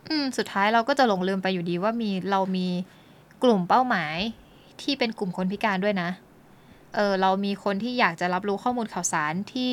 [0.09, 2.67] อืมสุดท้ายเราก็จะหลงลืมไปอยู่ดีว่ามีเรามี
[3.43, 4.15] กลุ่มเป้าหมาย
[4.81, 6.09] ที่เป็นกลุ่มคนพิการด้วยนะ
[6.95, 9.71] เออเรามีคนที่อยากจะรับรู้ข้อมูลข่าวสารที่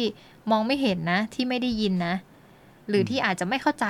[0.50, 2.14] มองไม่เห็นนะ ที่ไม่ได้ยินนะ
[2.88, 3.86] หรือที่อาจจะไม่เข้าใจ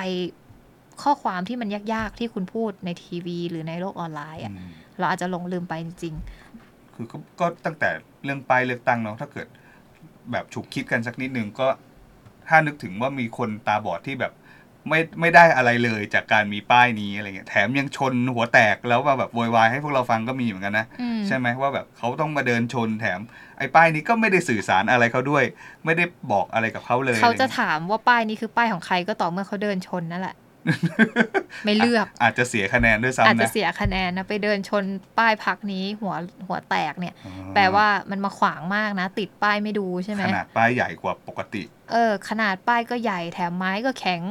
[1.03, 6.15] ข้อความที่มันยากๆที่คุณพูดในทีวี หรือในโลกออนไลน์อะอืม เราอาจจะหลงลืมไปจริง
[6.95, 7.91] คือก็ก็ตั้งแต่
[8.25, 9.47] เรื่องป้ายเลือกตั้งเนาะถ้าเกิด
[10.33, 11.69] แบบฉุกคิดกันสักนิดนึงก็
[12.49, 14.33] ถ้านึกถึงว่ามีคนตาบอดที่แบบ
[14.89, 23.21] ไม่ไม่ได้อะไรเลยจากการมีป้ายนี้อะไรเงี้ยแถมยังชนหัวแตกแล้วว่าแบบโวยวายให้พวกเราฟังก็มีเหมือนกันนะอืมใช่ไหมว่าแบบเขาต้องมาเดินชนแถม
[23.59, 25.45] ไอ้ป้ายนี้ก็ไม่ได้สื่อสารอะไรเขาด้วย
[25.85, 30.37] ไม่ได้บอกอะไรกับเขาเลยๆเขาจะอไรงี้ยถามว่าป้ายนี้คือป้ายของใครก็ต่อเมื่อเขาเดินชนนั่นแหละ
[31.65, 34.85] ไม่เลือกอาจจะเสียคะแนนด้วยอาจซ้ำจะนะเสียคะแนนนะไปเดินชน
[35.19, 36.15] ป้ายพักนี้หัว
[36.47, 44.23] หัวแตกเนี่ยอ๋อแปลว่ามันมาขวางมากนะ ติดป้ายไม่ดูใช่ไหมขนาดป้ายใหญ่กว่าปกติ เออ ขนาดป้ายก็ใหญ่แถมไม้ก็แข็ง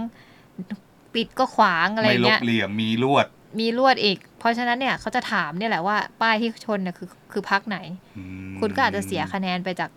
[1.15, 3.27] ติดก็ขวางอะไรไม่ลเงี้บยเหลี่ยมมีลวด
[3.59, 7.77] มีลวดอีก เพราะฉะนั้นเนี่ยเขาจะถามเนี่ยแหละว่าป้ายที่ชนเนี่ยคือคือพักไหน
[8.17, 9.89] อืมคุณก็อาจจะเสียคะแนนไปจาก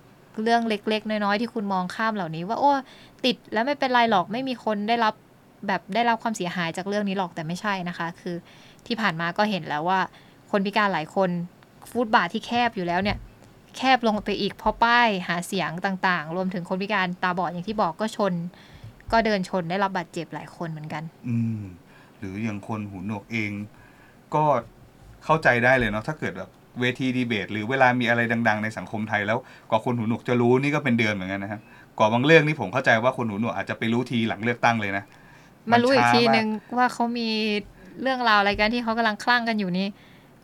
[0.43, 2.73] เรื่องเล็ก ๆ น้อยๆที่คุณมองข้ามเหล่านี้ ว่าโอ้
[3.25, 5.15] ติดแล้วไม่เป็นไรหรอกไม่มีคนได้รับ
[5.67, 8.37] แบบได้รับความเสียหายจากเรื่องนี้หรอกแต่ไม่ใช่นะคะ คือ
[8.87, 10.01] ที่ผ่านมาก็เห็นแล้วว่า
[10.51, 11.31] คนพิการหลายคน
[11.91, 13.17] ฟุตบาทที่แคบอยู่แล้วเนี่ย
[13.77, 18.35] แคบลงไปอีกเพราะป้ายหาเสียงต่างๆ รวมถึงคนพิการตาบอดอย่างที่บอกก็ชน
[19.13, 21.61] ก็เดินชนได้รับบาดเจ็บหลายคนเหมือนกัน อืม
[22.19, 23.51] หรืออย่างคนหูหนวกเอง
[24.35, 24.45] ก็
[25.25, 29.39] เข้าใจได้เลยเนาะถ้าเกิดแบบเวทีดีเบต หรือเวลามีอะไรดัง ๆ ในสังคมไทยแล้ว
[29.71, 31.61] กว่าคนหูหนวกจะรู้นี่ก็เป็นเดือนเหมือนกันนะครับ
[31.99, 35.05] กว่าบางเรื่องนี่ผมเข้าใจว่าคนหูหนวกอาจจะไปรู้ทีหลังเลือกตั้งเลยนะ
[35.73, 36.49] มารู้อีกทีช้านึง
[36.79, 37.29] ว่าเขามี
[38.03, 39.87] เรื่องราวอะไรกันที่เขากำลังคลั่งกันอยู่นี่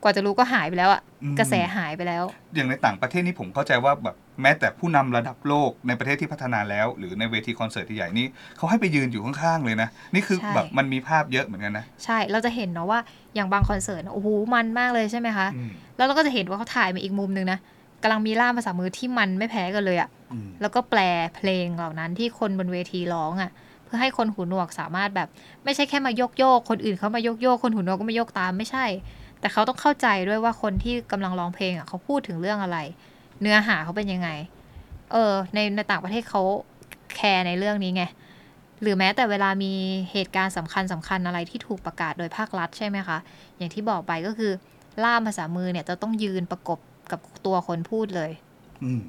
[0.03, 12.99] กว่าจะรู้ก็หายไปแล้วอะอืมกระแสหายไปแล้ว อย่างในต่างประเทศนี่ผมเข้าใจว่าแบบแม้แต่ผู้นำระดับโลกในประเทศที่พัฒนาแล้ว หรือในเวทีคอนเสิร์ตที่ใหญ่นี่เขาให้ไปยืนอยู่ข้างๆเลยนะ นี่คือใช่แบบมันมีภาพเยอะเหมือนกันนะ ใช่เราจะเห็นเนาะว่า
[13.35, 17.59] อย่างบางคอนเสิร์ตน่ะโอ้โหมันมากเลยใช่ไหมคะอืมแล้วเราก็จะเห็นว่าเขาถ่ายมาอีกมุมนึงนะ
[18.03, 20.99] กำลังมีล่ามภาษามือที่มันไม่แพ้กันเลยอะอืมแล้วก็แปล
[21.35, 25.29] เพลงเหล่านั้นที่คนบนเวทีร้องอะเพื่อให้คนหูหนวกสามารถแบบ
[25.63, 28.85] ไม่ใช่แค่มายกโยก คนอื่นเขามายกโยก คนหูหนวกก็มายกตามไม่ใช่
[29.39, 32.77] แต่เขาต้องเข้าใจด้วยว่าคนที่กำลังร้องเพลงอะเขาพูดถึงเรื่องอะไร
[33.41, 34.29] เนื้อหาเขาเป็นยังไง
[35.11, 36.41] เออ ในในต่างประเทศเขา
[37.15, 38.03] แคร์ในเรื่องนี้ไง
[38.81, 39.73] หรือแม้แต่เวลามี
[40.11, 43.17] เหตุการณ์สำคัญสำคัญอะไรที่ถูกประกาศโดยภาครัฐใช่ไหมคะ
[43.57, 44.51] อย่างที่บอกไปก็คือ
[45.03, 46.79] ล่ามภาษามือเนี่ยจะต้องยืนประกบ
[47.11, 48.31] กับตัวคนพูดเลย
[48.83, 49.01] อืม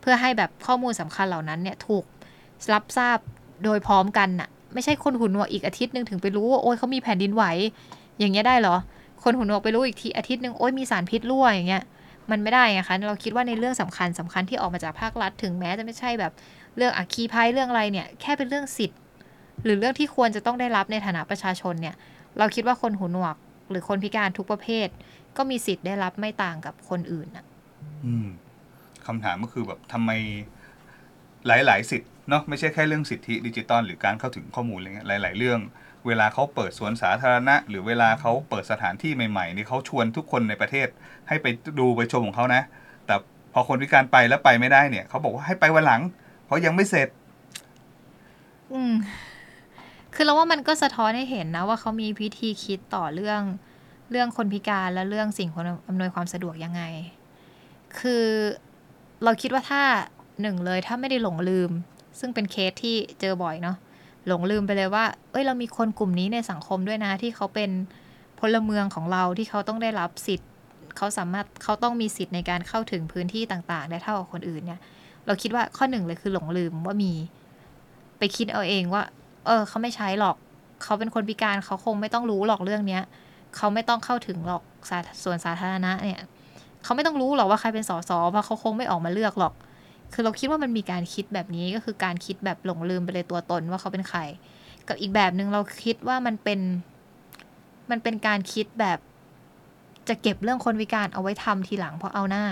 [0.00, 2.04] เพื่อให้แบบข้อมูลสำคัญเหล่านั้นเนี่ยถูก
[2.72, 3.18] รับทราบ
[3.64, 7.44] โดยพร้อมกันน่ะ ไม่ใช่คนหูหนวกอีกอาทิตย์หนึ่งถึงไปรู้ว่าโอ้ยเขามีแผ่นดินไหว
[8.18, 8.76] อย่างเงี้ยได้เหรอ
[9.22, 11.84] คนหูหนวกไปรู้อีกทีอาทิตย์หนึ่งโอ้ยมีสารพิษรั่วอย่างเงี้ย
[12.30, 16.32] มันไม่ได้ไงคะเราคิดว่าในเรื่องสำคัญสำคัญที่ออกมาจากภาครัฐถึงแม้จะไม่ใช่แบบ
[16.76, 18.98] เรื่องอัคคีภัยเรื่องอะไรเนี่ย แค่เป็นเรื่องสิทธิ์
[19.64, 21.94] หรือเรื่องที่ควรจะต้องได้รับในฐานะประชาชนเนี่ย
[22.38, 23.36] เราคิดว่าคนหูหนวก
[23.70, 24.88] หรือคนพิการทุกประเภท
[25.36, 27.44] ก็มีสิทธิ์ได้รับไม่ต่างกับคนอื่นน่ะ
[28.06, 28.28] อืม
[29.06, 30.10] คำถามก็คือแบบทำไม
[31.46, 35.60] หลาย ๆ สิทธิ์เนาะไม่ใช่แค่เรื่องสิทธิดิจิตอลหรือการเข้าถึงข้อมูลอะไรเงี้ยหลาย ๆ เรื่อง
[36.06, 40.88] เวลาเขาเปิดสวนสาธารณะ หรือเวลาเขาเปิดสถานที่ใหม่ๆนี่เขาชวนทุกคนในประเทศ
[41.28, 41.46] ให้ไป
[41.78, 42.62] ดูไปชมของเขานะ
[43.06, 43.14] แต่
[43.52, 46.02] พอคนพิการไปแล้วไปไม่ได้เนี่ยเขาบอกว่าให้ไปวันหลัง
[46.44, 47.08] เพราะยังไม่เสร็จ
[48.72, 48.94] อืม
[50.14, 53.42] คือเราว่ามันก็สะท้อนให้เห็นนะว่าเขามีพิธีคิดต่อเรื่อง
[54.10, 55.48] เรื่องคนพิการและเรื่องสิ่ง
[55.88, 56.82] อำนวยความสะดวกยังไง
[57.98, 58.24] คือ
[59.24, 59.82] เราคิดว่าถ้า
[60.40, 61.70] หนึ่งเลยถ้าไม่ได้หลงลืม
[62.18, 63.76] ซึ่งเป็นเคสที่เจอบ่อยเนาะ
[64.26, 67.70] หลงลืมไปเลยว่า เอ้ยเรามีคนกลุ่มนี้ในสังคมด้วยนะ ที่เขาเป็น
[68.40, 70.48] พลเมืองของเราที่เขาต้องได้รับสิทธิ์
[70.96, 74.80] เขาสามารถเขาต้องมีสิทธิ์ในการเข้าถึงพื้นที่ต่างๆ ได้เท่ากับคนอื่นเนี่ย
[75.26, 77.12] เราคิดว่าข้อหนึ่งเลยคือหลงลืมว่ามี
[78.18, 79.02] ไปคิดเอาเองว่า
[79.46, 80.36] เออ เขาไม่ใช้หรอก
[80.82, 83.02] เขาเป็นคนพิการเขาคงไม่ต้องรู้หรอกเรื่องเนี้ย
[83.56, 84.62] เขาไม่ต้องเข้าถึงหรอก
[85.22, 86.20] ส่วนสาธารณะเนี่ย
[86.84, 89.54] เขาไม่ต้องรู้หรอกว่าใครเป็นสสเพราะเขาคงไม่ออกมาเลือกหรอก
[90.12, 94.20] คือเราคิดว่ามันมีการคิดแบบนี้ก็คือการคิดแบบหลงลืมไปเลยตัวตนว่าเขาเป็นใคร
[94.88, 96.60] กับอีกแบบหนึ่งเราคิดว่ามันเป็น
[97.90, 98.98] มันเป็นการคิดแบบ
[100.08, 102.44] จะเก็บเรื่องคนพิการเอาไว้ทำทีหลังเพราะเอาหน้า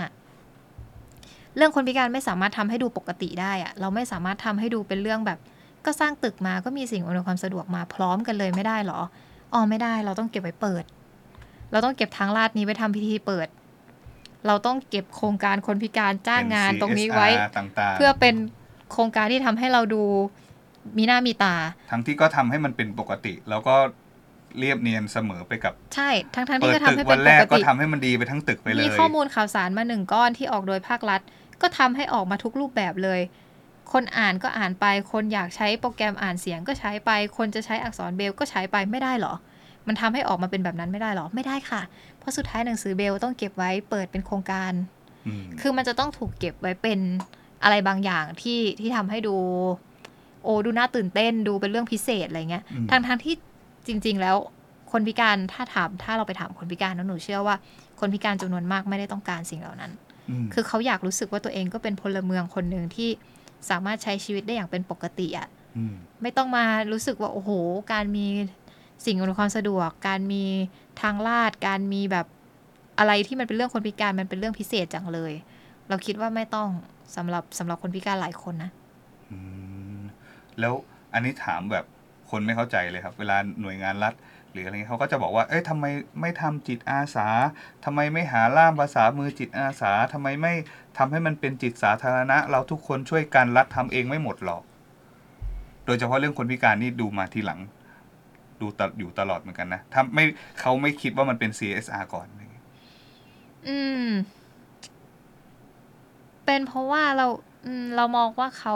[1.55, 5.39] เรื่องคนพิการไม่สามารถทำให้ดูปกติได้อะเราไม่สามารถทำให้ดูเป็นเรื่องแบบ
[5.85, 8.99] ก็สร้างตึกมาก็มีสิ่งอำนวยความสะดวกมาพร้อมกันเลยไม่ได้หรอ
[9.53, 10.83] อ๋อไม่ได้ เราต้องเก็บไว้เปิด
[11.71, 13.47] เราต้องเก็บทางลาดนี้ไว้ทำพิธีเปิด
[14.47, 17.27] เราต้องเก็บโครงการคนพิการจ้างงานตรงนี้ไว้
[17.57, 18.35] ต่างๆเพื่อเป็น
[18.91, 20.03] โครงการที่ทำให้เราดู
[20.97, 21.55] มีหน้ามีตา
[21.91, 23.75] ทั้งที่ก็ทำให้มันเป็นปกติ แล้วก็
[24.59, 31.21] เรียบเนียนเสมอไปกับ ใช่ ทั้งทั้งๆที่เปิดก็ทำตึกให้วัเป็นนแรปกกก็ติทำให้มันดีไปทั้งตึกไปเลย มีข้อมูลข่าวสารมาหนึ่งก้อนที่ออกโดยภาครัฐ
[31.61, 33.21] ก็ทำให้ออกมาทุกรูปแบบเลย
[33.91, 39.33] คนอ่านก็อ่านไป คนอยากใช้โปรแกรมอ่านเสียงก็ใช้ไป คนจะใช้อักษรเบลก็ใช้ไปไม่ได้หรอ
[39.87, 41.81] มันทำให้ออกมาเป็นแบบนั้นไม่ได้หรอ ไม่ได้ค่ะ
[42.21, 44.73] เพราะสุดท้ายหนังสือเบลต้องเก็บไว้เปิดเป็นโครงการ
[45.27, 46.99] อืมคือมันจะต้องถูกเก็บไว้เป็น
[47.63, 49.35] อะไรบางอย่างที่ที่ทำให้ดู
[50.43, 53.35] โอ้ดูน่าตื่นเต้นดูเป็นเรื่องพิเศษอะไรเงี้ยอืมทางทางที่
[53.87, 54.35] จริง ๆ แล้ว
[54.91, 57.55] คนพิการถ้าถามถ้าเราไปถามคนพิการแล้วหนูเชื่อว่า
[57.99, 59.91] คนพิการจำนวนมากไม่ได้ต้องการสิ่งเหล่านั้น
[60.43, 63.09] มคือเขาอยากรู้สึกว่าตัวเองก็เป็นพลเมืองคนหนึ่งที่
[63.69, 65.47] สามารถใช้ชีวิตได้อย่างเป็นปกติอะ่ะ
[65.91, 67.51] มไม่ต้องมารู้สึกว่าโอ้โห
[67.91, 68.27] การมี
[69.05, 70.43] สิ่งอำนวยความสะดวก การมี
[71.01, 72.27] ทางลาด การมีแบบ
[72.99, 75.33] อะไรที่มันเป็นเรื่องคนพิการมันเป็นเรื่องพิเศษจังเลย
[75.89, 76.69] เราคิดว่าไม่ต้อง
[77.15, 78.71] สำหรับสำหรับคนพิการหลายคนนะ
[80.59, 80.73] แล้ว
[81.13, 81.85] อันนี้ถามแบบ
[82.29, 84.13] คนไม่เข้าใจเลยครับ เวลาหน่วยงานรัฐ
[84.51, 85.85] หรืออะไรเงี้ยเขาก็จะบอกว่า เอ้ยทำไม
[86.21, 87.27] ไม่ทำจิตอาสา
[87.85, 90.53] ทำไมไม่หาล่ามภาษามือจิตอาสาทำไมไม่
[90.97, 94.63] ทำให้มันเป็นจิตสาธารณะ เราทุกคนช่วยกันรัฐทำเองไม่หมดหรอก
[95.85, 97.59] โดยเฉพาะเรื่องคนพิการนี่ดูมาทีหลัง
[98.61, 100.23] ดูตอยู่ตลอดเหมือนกันนะ ถ้าไม่
[100.59, 102.27] เขาไม่คิดว่ามันเป็น CSR ก่อน
[103.67, 104.07] อืม
[106.45, 107.27] เป็นเพราะว่าเรา
[107.65, 108.75] อืมเรามองว่าเขา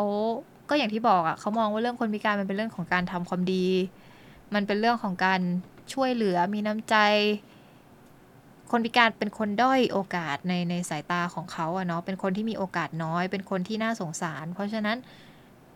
[0.69, 3.67] ก็อย่างที่บอกอะ่ะเขามองว่าเรื่องคนพิการมันเป็นเรื่องของการทำความดี
[4.53, 5.41] มันเป็นเรื่องของการ
[5.93, 6.95] ช่วยเหลือมีน้ำใจ
[8.71, 14.97] คนพิการเป็นคนด้อยโอกาสในในสายตาของเขาอะเนาะเป็นคนที่มีโอกาสน้อย เป็นคนที่น่าสงสาร เพราะฉะนั้น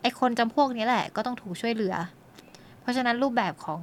[0.02, 1.94] ไอคนจำพวกนี้แหละ ก็ต้องถูกช่วยเหลือ
[2.90, 3.82] ราะฉะนั้นรูปแบบของ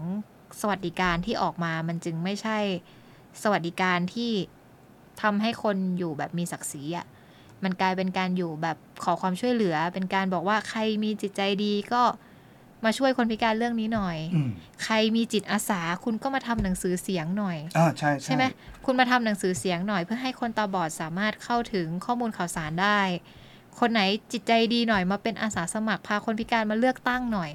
[0.59, 2.57] สวัสดิการที่ออกมามันจึงไม่ใช่
[3.43, 4.31] สวัสดิการที่
[5.21, 7.05] ทำให้คนอยู่แบบมีศักดิ์ศรีอะ่ะ
[7.63, 12.03] มันกลายเป็นการอยู่แบบขอความช่วยเหลือ เป็นการบอกว่าใครมีจิตใจดีก็
[12.85, 14.49] มาช่วยคนพิการเรื่องนี้หน่อยอืม
[14.83, 18.43] ใครมีจิตอาสาคุณก็มาทำหนังสือเสียงหน่อยอ่าใช่ใช่ไหม
[18.85, 23.01] คุณมาทำหนังสือเสียงหน่อย เพื่อให้คนตาบอดสามารถเข้าถึงข้อมูลข่าวสารได้
[23.79, 27.51] คนไหนจิตใจดีหน่อยมาเป็นอาสาสมัครพาคนพิการมาเลือกตั้งหน่อย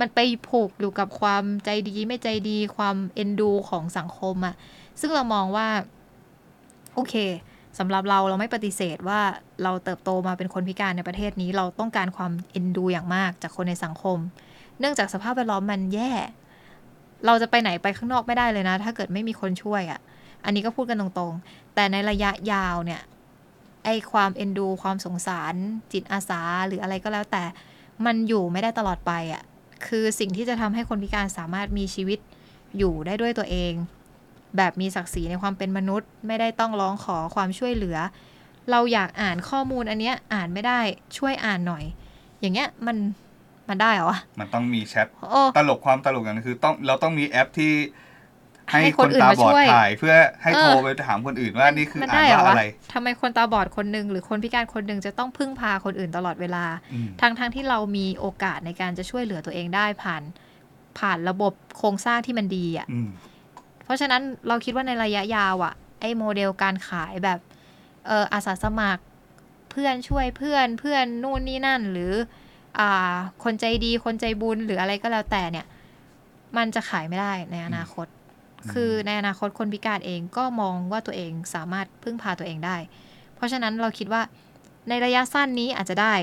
[0.00, 4.54] มันไปผูกอยู่กับความใจดีไม่ใจดีความเอ็นดูของสังคมอะ
[5.00, 5.68] ซึ่งเรามองว่า
[6.94, 7.14] โอเค
[7.78, 9.20] สำหรับเราเราไม่ปฏิเสธว่า
[9.62, 14.18] เราเติบโตมาเป็นคนพิการในประเทศนี้ เราต้องการความเอ็นดูอย่างมากจากคนในสังคม
[14.78, 16.12] เนื่องจากสภาพแวดล้อมมันแย่
[17.26, 20.00] เราจะไปไหนไปข้างนอกไม่ได้เลยนะ ถ้าเกิดไม่มีคนช่วยอะ่ะ
[20.44, 23.00] อันนี้ก็พูดกันตรงๆ แต่ในระยะยาวเนี่ย
[23.84, 25.54] ไอความเอ็นดู ความสงสาร
[25.92, 27.42] จิตอาสาหรืออะไรก็แล้วแต่
[28.06, 29.42] มันอยู่ไม่ได้ตลอดไปอะ่ะ
[29.86, 32.18] คือสิ่งที่จะทำให้คนพิการสามารถมีชีวิต
[32.78, 33.72] อยู่ได้ด้วยตัวเอง
[34.56, 37.96] แบบมีศักดิ์ศรีในความเป็นมนุษย์ ไม่ได้ต้องร้องขอความช่วยเหลือ
[38.70, 40.80] เราอยากอ่านข้อมูลอันเนี้ยอ่านไม่ได้
[41.18, 41.84] ช่วยอ่านหน่อย
[42.40, 42.96] อย่างเงี้ยมัน
[43.68, 47.72] มันได้เหรอวะมันต้องมีแชทโอ้ตลกความตลกอย่างหนึงคือต้องเราต้องมีแอปที่
[48.70, 60.22] ให้ให้คคนนอื่นตามาบอดช่วยถ่ายเพื่อให้เออโทรไปถามคนอื่นว่านี่คือมันอ่าได้นเหรอว่าอะวะไรทำไมคนตาบอดคนหนึ่งหรือคนพิการคนหนึ่งจะต้องพึ่งพาคนอื่นตลอดเวลาอืมทั้งทั้งที่เรามีโอกาสในการจะช่วยเหลือตัวเองได้ผ่าน
[60.98, 63.08] ผ่านระบบโครงสร้างที่มันดีอะอืม
[63.84, 67.38] เพราะฉะนั้นเราคิดว่าในระยะยาวอะ ไอ้โมเดลการขายแบบ
[68.06, 69.02] เอออาสาสมัคร
[69.70, 72.12] เพื่อนช่วยเพื่อนเพื่อนนู่นนี่นั่นหรือ
[72.78, 75.66] อ่าคนใจดีคนใจบุญหรืออะไรก็แล้วแต่เนี่ย
[76.56, 78.15] มันจะขายไม่ได้ในอนาคตอืม
[78.72, 82.76] คือในอนาคตคนพิการเองก็มองว่าตัวเองสามารถพึ่งพาตัวเองได้
[83.36, 84.22] เพราะฉะนั้นเราคิดว่า
[84.88, 86.14] ในระยะสั้นนี้อาจจะได้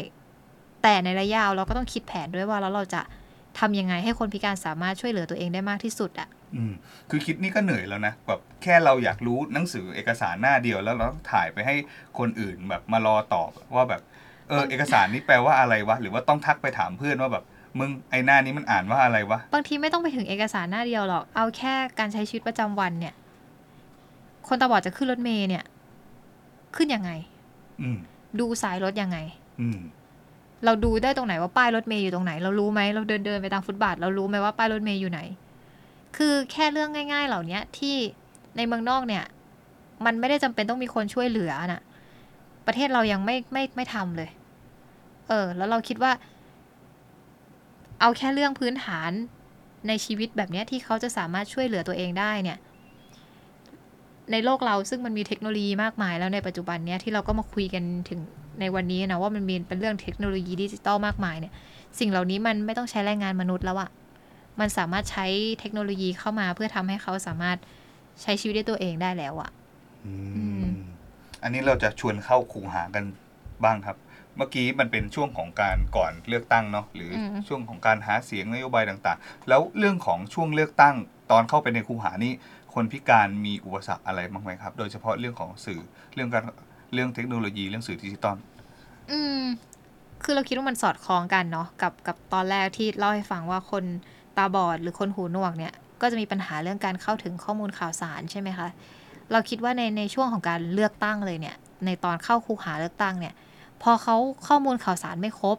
[0.84, 3.02] แต่ในระยะยาวเราก็ต้องคิดแผนด้วยว่าแล้วเราจะ
[3.60, 6.74] ทำยังไงให้คนพิการสามารถช่วยเหลือตัวเองได้มากที่สุดอะอืม
[7.10, 11.76] คือคิดนี่ก็เหนื่อยแล้วนะแบบแค่เราอยากรู้หนังสือเอกสารหน้าเดียวแล้วเราต้องถ่ายไปให้
[12.20, 14.02] คนอื่นแบบมารอตอบว่าแบบ
[14.50, 17.46] เออเอกสารนี้แปลว่าอะไรวะหรือว่าต้องทักไปถามเพื่อนว่าแบบ
[17.80, 23.14] มึงไอหน้านี้มันอ่านว่าอะไรวะ บางทีไม่ต้องไปถึงเอกสารหน้าเดียวหรอก เอาแค่การใช้ชีวิตประจำวันเนี่ย
[24.48, 25.64] คนตาบอดจะขึ้นรถเมล์เนี่ย
[26.76, 27.12] ขึ้นยังไง
[27.82, 27.98] อืม
[28.40, 29.18] ดูสายรถยังไง
[29.62, 29.80] อืม
[30.66, 35.20] เราดูได้ตรงไหนว่าป้ายรถเมย์อยู่ตรงไหน เรารู้ไหมเราเดินเดินไปตามฟุตบาท เรารู้ไหมว่าป้ายรถเมย์อยู่ไหน
[36.18, 37.96] คือแค่เรื่องง่าย ๆ เหล่านี้ที่
[38.58, 39.24] ในเมืองนอกเนี่ย
[40.06, 41.82] มันไม่ได้จำเป็นต้องมีคนช่วยเหลือน่ะ
[42.68, 44.30] ประเทศเรายังไม่ไม่ไม่ทำเลย
[45.28, 46.12] เออ แล้วเราคิดว่า
[48.04, 49.12] เอาแค่เรื่องพื้นฐาน
[49.88, 52.58] ในชีวิตแบบนี้ที่เขาจะสามารถช่วยเหลือตัวเองได้เนี่ย
[54.32, 58.20] ในโลกเราซึ่งมันมีเทคโนโลยีมากมายแล้วในปัจจุบันเนี้ยที่เราก็มาคุยกันถึง
[58.60, 61.54] ในวันนี้นะว่ามันมีเป็นเรื่องเทคโนโลยีดิจิตอลมากมายเนี่ย
[62.00, 63.90] สิ่งเหล่านี้มันไม่ต้องใช้แรงงานมนุษย์แล้วอะ
[64.60, 65.26] มันสามารถใช้
[65.60, 67.58] เทคโนโลยีเข้ามาเพื่อทำให้เขาสามารถ
[68.22, 69.50] ใช้ชีวิตด้วยตัวเองได้แล้วอะ
[71.44, 73.04] อันนี้เราจะชวนเข้าคูหากัน
[73.64, 73.98] บ้างครับ
[74.38, 80.96] เมื่อกี้มันเป็นช่วงของการก่อนเลือกตั้งเนาะหรืออมช่วงของการหาเสียงนโยบายต่างๆ แล้วเรื่องของช่วงเลือกตั้ง
[81.32, 82.34] ตอนเข้าไปในคูหานี่
[82.74, 85.82] คนพิการมีอุปสรรคอะไรบ้างไหมครับ โดยเฉพาะเรื่องของสื่อ
[86.16, 86.44] เรื่องการ
[86.94, 88.38] เรื่องเทคโนโลยีเรื่องสื่อดิจิตอล
[89.12, 89.44] อืม
[90.24, 93.84] คือเราคิดว่ามันสอดคล้องกันเนาะกับกับตอนแรกที่เล่าให้ฟังว่าคน
[94.38, 98.68] ตาบอดหรือคนหูหนวกเนี่ยก็จะมีปัญหาเรื่องการเข้าถึงข้อมูลข่าวสารใช่ไหมคะ
[99.32, 103.34] เราคิดว่าในในช่วงของการเลือกตั้งเลยเนี่ยในตอนเข้าคูหาเลือกตั้งเนี่ย
[103.84, 104.16] พอเขา
[104.48, 105.58] ข้อมูลข่าวสารไม่ครบ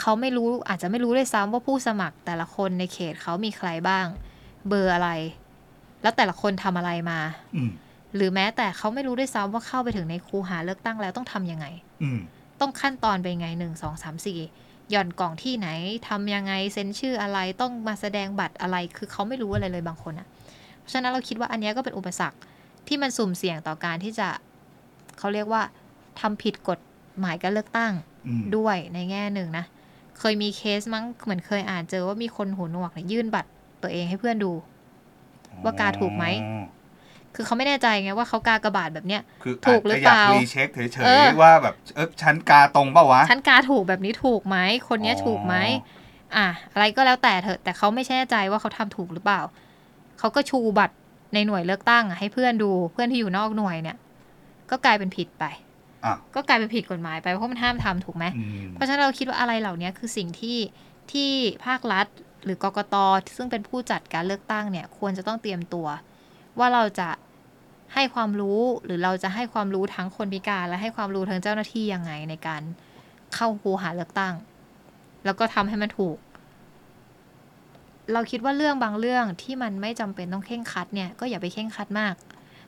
[0.00, 4.06] เขาไม่รู้อาจจะไม่รู้ด้วยซ้ำว่าผู้สมัครแต่ละคนในเขตเขามีใครบ้าง
[4.68, 5.10] เบอร์อะไร
[6.02, 7.20] แล้วแต่ละคนทำอะไรมา
[7.56, 7.70] อืม
[8.14, 11.66] หรือแม้แต่เขาไม่รู้ด้วยซ้ำว่าเข้าไปถึงในคูหาเลือกตั้งแล้วต้องทำยังไง
[12.02, 12.20] อืม
[12.60, 14.38] ต้องขั้นตอนเป็นไงหนึ่งสองสามสี่
[14.90, 15.68] หย่อนกล่องที่ไหน
[16.08, 20.26] ทำยังไงเซ็นชื่ออะไรต้องมาแสดงบัตรอะไร คือเขาไม่รู้อะไรเลยบางคนอะ
[20.78, 22.38] เพราะฉะนั้นเราคิดว่าอันเนี้ยก็เป็นอุปสรรค
[22.88, 24.28] ที่มันสุ่มเสี่ยงต่อการที่จะ
[25.18, 25.62] เขาเรียกว่า
[26.20, 26.78] ทำผิดกฎ
[27.20, 27.92] หมายการเลือกตั้ง
[28.26, 29.64] อืมด้วยในแง่หนึ่งนะ
[30.18, 33.48] เคยมีเคสมั้งเหมือนเคยอ่านเจอว่ามีคนหูหนวกเนี่ยยื่นบัตร
[33.82, 34.52] ตัวเองให้เพื่อนดู
[35.64, 36.64] ว่ากาถูกไหมอ๋อ
[37.34, 44.56] คือเขาไม่แน่ใจไงว่าเขากากระบาดแบบเนี้ยคือถูกหรือเปล่าจจะอยากรีเช็คเฉเอยอๆว่าแบบเออฉันกาตรงเปล่าวะฉันกาถูกแบบนี้ถูกไหม
[44.88, 45.54] คนเนี้ยถูกไหม
[46.36, 49.40] อะอะไรก็แล้วแต่เถอะแต่เขาไม่แน่ใจว่าเขาทำถูกหรือเปล่า
[50.18, 50.94] เขาก็ชูบัตร
[51.34, 53.96] ในหน่วยเลือกตั้งอะให้เพื่อนดูเพื่อนที่อยู่นอกหน่วยเนี่ย
[54.70, 55.63] ก็กลายเป็นผิดไปอะ
[56.34, 60.58] ก็กลายเป็นผิดกฎหมายไปเพราะมันห้ามทำถูกไหมอืมเพราะฉะนั้นเราคิดว่าอะไรเหล่านี้คือสิ่งที่
[61.12, 61.30] ที่
[61.66, 62.06] ภาครัฐ
[62.44, 62.94] หรือกกต
[63.36, 65.86] ซึ่งเป็นผู้จัดการเลือกตั้งเนี่ย ควรจะต้องเตรียมตัว
[66.58, 67.08] ว่าเราจะ
[67.94, 72.62] ให้ความรู้หรือเราจะให้ความรู้ทั้งคนพิการ และให้ความรู้ทั้งเจ้าหน้าที่ยังไงในการ
[73.34, 74.34] เข้าคูหาเลือกตั้ง
[75.24, 76.16] แล้วก็ทำให้มันถูก
[78.12, 82.14] เราคิดว่าเรื่องบางเรื่องที่มันไม่จำเป็นต้องเข่งครัดเนี่ยก็อย่าไปเข่งครัดมาก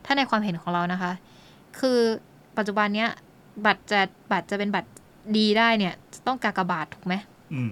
[0.05, 1.13] ถ้าในความเห็นของเรานะคะ
[1.79, 1.99] คือ
[2.59, 3.11] ปัจจุบันเนี้ย
[3.65, 4.01] บัตรจะ
[4.33, 4.91] บัตรจะเป็นบัตร
[5.37, 7.15] ดีได้เนี่ยจะต้องกากบาทถูกไหม
[7.55, 7.71] อืม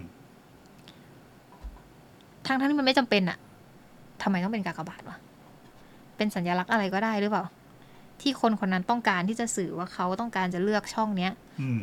[2.47, 3.39] ทั้งทั้งที่มันไม่จำเป็นอะ
[4.23, 5.19] ทำไมต้องเป็นกากบาทวะ
[6.17, 7.45] เป็นสัญลักษณ์อะไรก็ได้หรือเปล่า
[8.21, 11.81] ที่คนคนนั้นต้องการที่จะสื่อว่าเขาต้องการจะเลือกช่องเนี้ยอืม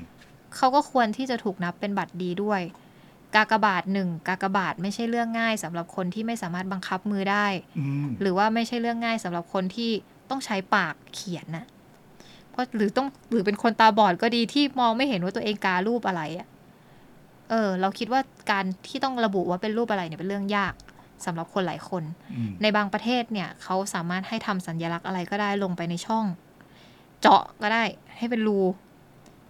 [0.56, 2.62] เขาก็ควรที่จะถูกนับเป็นบัตรดีด้วย
[3.36, 7.48] กากบาทหนึ่งกากบาทไม่ใช่เรื่องง่ายสำหรับคนที่ไม่สามารถบังคับมือได้
[7.80, 9.92] อืมหรือว่าไม่ใช่เรื่องง่ายสำหรับคนที่
[10.30, 11.66] ต้องใช้ปากเขียนน่ะ
[12.62, 16.47] เพราะหรือต้องหรือเป็นคนตาบอดก็ดีที่มองไม่เห็นว่าตัวเองการูปอะไรอะ่ะ
[17.50, 18.21] เออ เราคิดว่า
[18.52, 20.74] การที่ต้องระบุว่าเป็นรูปอะไรเนี่ยเป็นเรื่องยาก
[21.26, 26.26] สำหรับคนหลายคนอืมในบางประเทศเนี่ยเขาสามารถให้ทำสัญลักษณ์อะไรก็ได้ลงไปในช่อง
[27.21, 27.84] เจาะก็ได้
[28.17, 28.60] ให้เป็นรู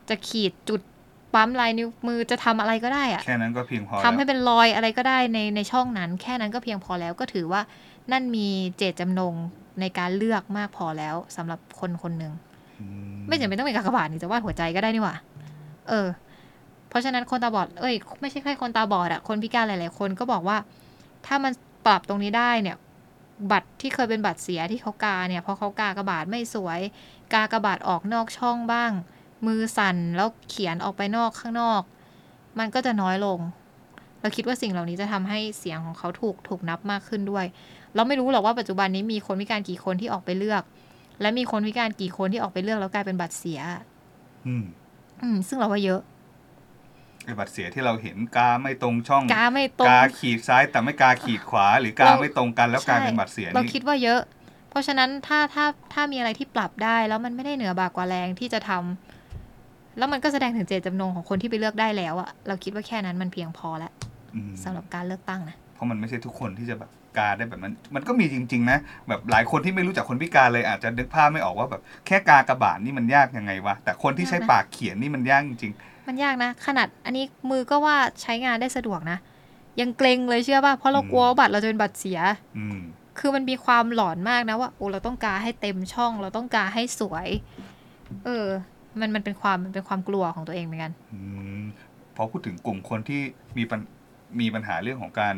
[0.10, 0.82] จะขีดจุด
[1.34, 7.62] ปั๊มลายนิ้วมือจะทำอะไรก็ได้อะแค่นั้นก็เพียงพอทำให้แล้วเป็นรอยอะไรก็ได้ในในช่องนั้น แค่นั้นก็เพียงพอแล้วก็ถือว่า
[8.12, 8.48] นั่นมี
[8.78, 9.34] เจตจำนง
[9.80, 12.51] ในการเลือกมากพอแล้วสำหรับคนคนหนึ่งอื
[13.28, 15.16] ไม่จำเป็นต้องเป็นกากบาทนี่จะวาดหัวใจก็ได้นี่หว่า
[15.90, 16.08] เออ
[16.90, 20.58] เพราะฉะนั้นคนตาบอด เอ้ย ไม่ใช่แค่คนตาบอดอะคนพิการหลายๆ คนก็บอกว่า
[21.26, 21.52] ถ้ามัน
[21.86, 22.78] ปรับตรงนี้ได้เนี่ย
[23.52, 26.80] บัตรที่เคยเป็นบัตรเสียที่เขากาเนี่ยพอเขากากระบาดไม่สวย
[27.34, 28.92] กากระบาดออกนอกช่องบ้าง
[29.48, 31.82] มือสั่นแล้วเขียนออกไปนอกข้างนอก
[32.60, 33.40] มันก็จะน้อยลง
[34.22, 37.46] เราคิดว่าสิ่งเหล่านี้จะทำให้เสียงของเขาถูกถูกนับมากขึ้นด้วย
[37.96, 40.64] เราไม่รู้หรอกว่าปัจจุบันนี้มีคนพิการกี่คนที่ออกไปเลือก
[41.22, 43.60] และมีคนพิการกี่คนที่ออกไปเลือกแล้วกลายเป็นบัตรเสีย
[44.48, 44.66] อืม
[45.22, 46.02] อืม ซึ่งเราว่าเยอะ
[47.26, 54.22] ไอ้บัตรเสียที่เราเห็นกาไม่ตรงช่องกาไม่ตรงกาขีดซ้ายแต่ไม่กาขีดขวา หรือกาเราไม่ตรงกันแล้วกลายเป็นบัตรเสียเรานี่คิดว่าเยอะ
[54.70, 63.92] เพราะฉะนั้นถ้าถ้าถ้ามีอะไรที่ปรับได้ แล้วมันไม่ได้เหนือบากกว่าแรงที่จะทำแล้วมันก็แสดงถึงเจตจำนงของคนที่ไปเลือกได้แล้วอะเราคิดว่าแค่นั้นมันเพียงพอแล้ว
[64.36, 75.74] อืมสำหรับการเลือกตั้งนะเพราะมันไม่ใช่ทุกคนที่จะแบบ กาได้แบบนั้น มันก็มีจริง ๆ นะ แบบหลายคนที่ไม่รู้จักคนพิการเลยอาจจะนึกภาพไม่ออกว่าแบบแค่กากระบาดนี่มันยากยังไงวะ แต่คนที่ใช้ยากนะปากเขียนนี่มันยากจริง
[76.08, 79.18] มันยากนะ ขนาดอันนี้มือก็ว่าใช้งานได้สะดวกนะ
[79.82, 82.80] ยังเกรงเลยเชื่อป่ะ เพราะเรากลัวว่าบัตรเราจะเป็นบัตรเสียๆอืม
[83.20, 87.28] คือมันมีความหลอนมากนะว่าโอ้เราต้องการให้เต็มช่อง เราต้องการให้สวย
[88.26, 88.46] เออ
[89.00, 91.20] มันมันเป็นความมันเป็นความกลัวของตัวเองเหมือนกัน อื
[91.62, 91.64] ม
[92.16, 93.22] พอพูดถึงกลุ่มคนที่
[93.58, 93.80] มีปัญ
[94.40, 95.36] มีปัญหาเรื่องของการ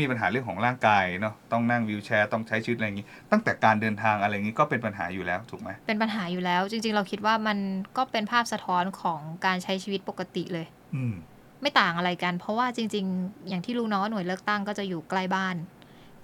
[0.00, 7.58] มีปัญหาเรื่องของร่างกายเนาะต้องนั่งวีลแชร์ต้องใช้ชีวิตอะไรอย่างนี้ ตั้งแต่การเดินทางอะไรอย่างนี้ก็เป็นปัญหาอยู่แล้วถูกไหมเป็นปัญหาอยู่แล้ว จริง ๆ เราคิดว่ามัน
[7.96, 10.66] ก็เป็นภาพสะท้อนของการใช้ชีวิตปกติเลย
[10.96, 11.14] อืม
[11.62, 15.56] ไม่ต่างอะไรกัน เพราะว่าจริง ๆ อย่างที่รู้เนาะหน่วยเลือกตั้งก็จะอยู่ใกล้บ้าน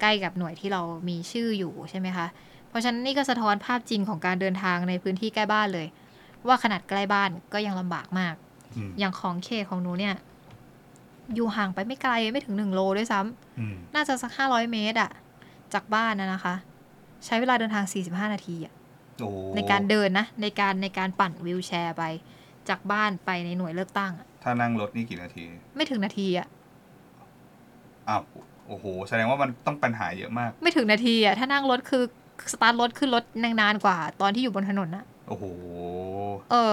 [0.00, 2.26] ใกล้กับหน่วยที่เรามีชื่ออยู่ใช่ไหมคะ
[2.68, 5.86] เพราะฉะนั้นนี่ก็สะท้อนภาพจริงของการเดินทางในพื้นที่ใกล้บ้านเลย
[6.46, 8.34] ว่าขนาดใกล้บ้านก็ยังลำบากมาก
[8.76, 10.14] อืมอย่างของเคของหนูเนี่ย
[11.34, 15.10] อยู่ห่างไปไม่ไกลไม่ถึงหนึ่งโลด้วยซ้ำอืมน่าจะสักห้าร้อยเมตรอะ
[15.74, 16.54] จากบ้านนะนะคะ
[17.26, 18.72] ใช้เวลาเดินทาง45นาทีอะ
[19.20, 22.02] โอ้ในการเดินนะ ในการในการปั่นวิวแชร์ไป
[22.68, 25.42] จากบ้านไปในหน่วยเลือกตั้งอะถ้านั่งรถนี่กี่นาที
[25.76, 26.46] ไม่ถึงนาทีอะ
[28.08, 28.22] อ้าว
[28.68, 32.02] โอ้โห แสดงว่ามันต้องปัญหาเยอะมาก ไม่ถึงนาทีอะถ้านั่งรถคือ
[32.52, 35.44] สตาร์ทรถขึ้นรถนานๆกว่า ตอนที่อยู่บนถนนอะโอ้โห
[36.50, 36.72] เออ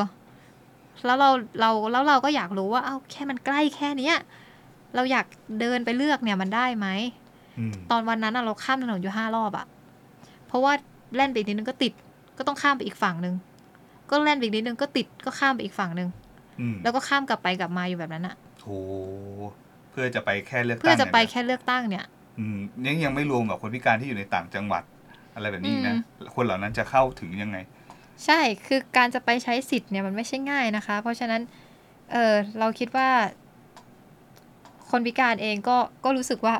[1.05, 4.15] แล้วเราเราแล้วเราก็อยากรู้ว่า เอ้าแค่มันใกล้แค่เนี้ย
[4.95, 5.25] เราอยาก
[5.59, 6.87] เดินไปเลือกเนี่ยมันได้ไหม
[7.59, 9.65] อืมตอนวันนั้นอะเราข้ามถนนอยู่ห้ารอบอะ
[10.47, 10.73] เพราะว่า
[11.15, 11.93] แล่นไปอีกนิดนึงก็ติด
[12.37, 13.35] ก็ต้องข้ามไปอีกฝั่งหนึ่ง
[14.09, 16.09] ก็แล่นไปอีกนิดนึงก็ติดก็ข้ามไปอีกฝั่งหนึ่ง
[16.59, 18.69] อืมแล้วก็ข้ามกลับไปกลับมาอยู่แบบนั้นอะโห
[19.91, 22.05] เพื่อจะไปแค่เลือกตั้งเพื่อจะไปนี่ยนแค่เลือกตั้งเนี่ย
[22.39, 24.83] อืมยังยังไม่รวมแบบคนพิการที่อยู่ในต่างจังหวัด
[25.35, 27.57] อะไรแบบนี้อีกนะอืคนเหล่านั้นจะเข้าถึงยังไง
[28.25, 31.41] ใช่คือการจะไปใช้สิทธิ์เนี่ยมันไม่ใช่ง่ายนะคะ เพราะฉะนั้น
[32.11, 33.09] เออเราคิดว่า
[34.91, 36.55] คนพิการเองก็ก็รู้สึกว่า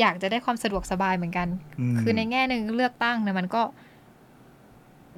[0.00, 1.48] อยากจะได้ความสะดวกสบายเหมือนกัน
[1.80, 3.62] อืมคือในแง่หนึ่งเลือกตั้งเนี่ยมันก็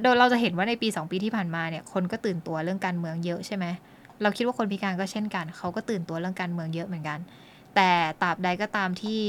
[0.03, 3.65] โดยเราจะเห็นว่าในปีสองปีที่ผ่านมาเนี่ย คนก็ตื่นตัวเรื่องการเมืองเยอะใช่ไหม
[4.23, 7.19] เราคิดว่าคนพิการก็เช่นกัน เขาก็ตื่นตัวเรื่องการเมืองเยอะเหมือนกัน
[7.75, 7.91] แต่
[8.23, 9.21] ตราบใดก็ตามที่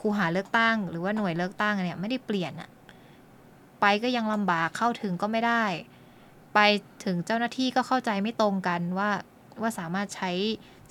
[0.00, 2.68] คูหาเลือกตั้ง หรือว่าหน่วยเลือกตั้งเนี่ยไม่ได้เปลี่ยนอะ
[3.80, 5.64] ไปก็ยังลำบากเข้าถึงก็ไม่ได้
[6.54, 6.58] ไป
[7.04, 9.10] ถึงเจ้าหน้าที่ก็เข้าใจไม่ตรงกันว่า
[9.60, 10.30] ว่าสามารถใช้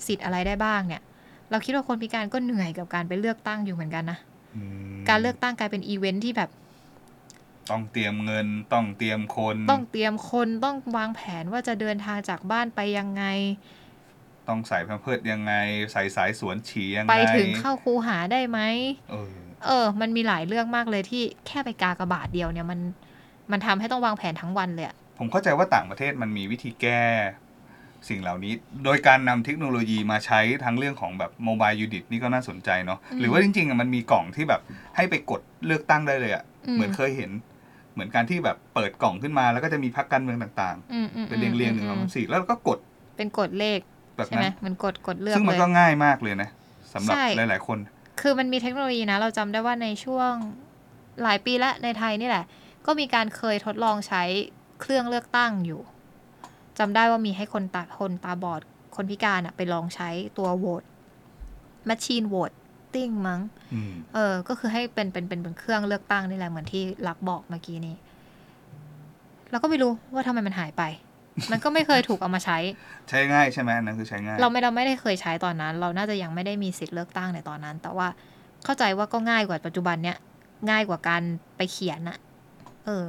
[0.06, 1.02] สิทธิ์อะไรได้บ้างเนี่ย
[1.50, 4.18] เราคิดว่าคนพิการก็เหนื่อยกับการไปเลือกตั้งอยู่เหมือนกันนะ
[4.56, 4.62] อื
[4.94, 6.50] มการเลือกตั้งกลายเป็นอีเวนท์ที่แบบ
[7.70, 13.24] ต้องเตรียมเงินต้องเตรียมคน ต้องเตรียมคนต้องวางแผนว่าจะเดินทางจากบ้านไปยังไง
[14.48, 15.54] ต้องใส่แพมเพิร์ดยังไง
[15.92, 18.60] ใส่สายสวนฉี่ยังไง ไปถึงเข้าคูหาได้ไหม
[19.10, 19.32] เออ
[19.66, 22.80] เออ มันมีหลายเรื่องมากเลยที่แค่ไปกากระบาดเดียวเนี่ยมัน
[23.52, 27.02] มันทำให้ต้องวางแผนทั้งวันเลยอะผมเข้าใจว่าต่างประเทศมันมีวิธีแก้
[28.08, 28.52] สิ่งเหล่านี้
[28.84, 34.60] โดยการนำเทคโนโลยีมาใช้ทั้งเรื่องของแบบ mobile unit นี่ก็น่าสนใจเนาะหรือว่าจริงๆอะมันมีกล่องที่แบบ
[34.96, 37.30] ให้ไปกดเลือกตั้งได้เลยอะอืมเหมือนเคยเห็น
[37.92, 42.78] เหมือนการที่แบบเปิดกล่องขึ้นมาแล้วก็จะมีพรรคการเมืองต่างอืมอืมๆเป็นเรียงเรียงๆหนึ่งสองสามสี่แล้วเราก็กด
[43.16, 43.78] เป็นกดเลข
[44.16, 46.48] แบบใช่ไหมนั้นมันกดกดเลือกซึ่งมันเลยก็ง่ายมากเลยนะ
[46.94, 47.78] สำหรับใช่หลาย ๆ คน
[48.20, 50.32] คือมันมีเทคโนโลยีนะ เราจำได้ว่าในช่วง
[51.22, 52.44] หลายปีแล้วในไทยนี่แหละ
[52.86, 54.22] ก็มีการเคยทดลองใช้
[54.80, 55.80] เครื่องเลือกตั้งอยู่
[56.78, 58.60] จำได้ว่ามีให้คนตาคนตาบอด
[58.96, 60.82] คนพิการอะไปลองใช้ตัวโหวต
[61.86, 62.50] แมชชีนโหวต
[62.94, 63.40] ติ้งมั้ง
[63.74, 67.96] อืมเออ ก็คือให้เป็นเป็นเป็นเป็นเครื่องเลือกตั้งนี่แหละเหมือนที่ลักบอกเมื่อกี้นี้
[69.50, 70.82] เราก็ไม่รู้ว่าทำไมมันหายไป
[71.52, 72.58] มันก็ไม่เคยถูกเอามาใช้
[73.08, 78.08] ใช้ง่ายใช่ไหมอันนั่นคือใช้ง่าย เราไม่เราไม่ได้เคยใช้ตอนนั้น เราน่าจะยังไม่ได้มีสิทธิ์เลือกตั้งในตอนนั้น แต่ว่า
[78.64, 80.16] เข้าใจว่าก็ง่ายกว่าปัจจุบันเนี้ย
[80.70, 81.22] ง่ายกว่าการ
[81.56, 82.18] ไปเขียนอะ
[82.86, 83.04] เออ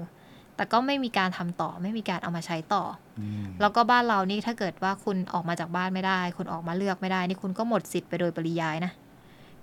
[0.58, 2.84] แต่ก็ไม่มีการทำต่อ ไม่มีการเอามาใช้ต่อ
[3.20, 8.92] อืมแล้วก็บ้านเรานี่ถ้าเกิดว่าคุณออกมาจากบ้านไม่ได้ คุณออกมาเลือกไม่ได้ นี่คุณก็หมดสิทธิ์ไปโดยปริยายนะ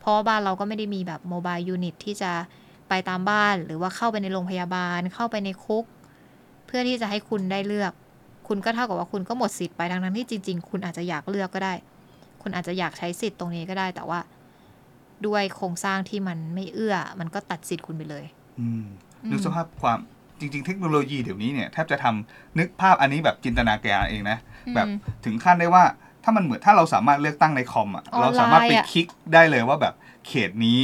[0.00, 2.32] เพราะว่าบ้านเราก็ไม่ได้มีแบบโมบายยูนิตที่จะ
[2.88, 5.84] ไปตามบ้านหรือว่าเข้าไปในโรงพยาบาล เข้าไปในคุก
[6.66, 7.92] เพื่อที่จะให้คุณได้เลือก
[8.48, 11.74] คุณก็เท่ากับว่าคุณก็หมดสิทธิ์ไปทั้งนั้นที่จริง ๆ คุณอาจจะอยากเลือกก็ได้
[12.42, 14.20] คุณอาจจะอยากใช้สิทธิ์ตรงนี้ก็ได้ แต่ว่า
[15.26, 18.24] ด้วยโครงสร้างที่มันไม่เอื้อ มันก็ตัดสิทธิ์คุณไปเลย
[18.60, 18.84] อืม
[19.22, 20.04] อืมนึกสภาพความจ
[20.54, 24.38] ริง ๆ เทคโนโลยีเดี๋ยวนี้เนี่ยแทบจะทำนึกภาพอันนี้แบบจินตนาการเองนะ
[24.74, 24.86] แบบ
[25.24, 25.84] ถึงขั้นได้ว่า
[26.24, 29.94] ถ้ามันเหมือนถ้าเราสามารถเลือกตั้งในคอมอะออนไลน์เราสามารถไปอะคลิกได้เลยว่าแบบ
[30.28, 30.80] เขตนี้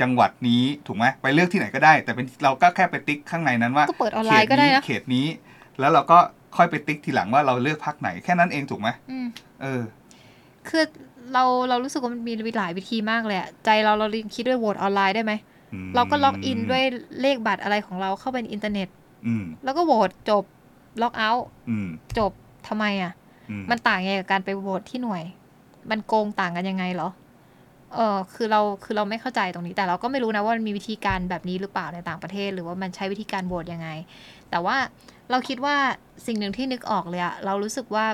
[0.00, 5.26] จังหวัดนี้ถูกไหมไปเลือกที่ไหนก็ได้ แต่เป็นเราก็แค่ไปติ๊กข้างในนั้นว่าก็เปิดออนไลน์ก็ได้นะเขตนี้
[5.80, 6.18] แล้วเราก็
[6.56, 9.26] ค่อยไปติ๊กทีหลังว่าเราเลือกพรรคไหนแค่นั้นเองถูกไหมอืม
[9.62, 9.82] เออ
[10.68, 10.84] คือ
[11.32, 15.57] เราเรารู้สึกว่ามันมีหลายวิธีมากเลยอะใจเราเราคิดด้วยโหวตออนไลน์ได้ไหมอืม
[15.94, 16.84] เราก็ login ด้วย
[17.20, 18.88] เลขบัตรอะไรของเราเข้าไปในอินเทอร์เน็ต
[19.26, 20.44] อืมแล้วก็โหวตจบ
[21.02, 21.88] logout อืม
[22.18, 22.32] จบ
[22.68, 23.12] ทำไมอะ
[23.50, 25.22] อืมมันต่างยังไงกับการไปโหวตที่หน่วย
[25.90, 27.08] มันโกงต่างกันยังไงเหรอ
[27.94, 33.88] เออคือเราคือเราไม่เข้าใจตรงนี้ แต่เราก็ไม่รู้นะว่ามันมีวิธีการแบบนี้หรือเปล่าในต่างประเทศ หรือว่ามันใช้วิธีการโหวตยังไง
[34.50, 34.76] แต่ว่า
[35.30, 35.76] เราคิดว่า
[36.26, 38.06] สิ่งหนึ่งที่นึกออกเลยอะเรารู้สึกว่า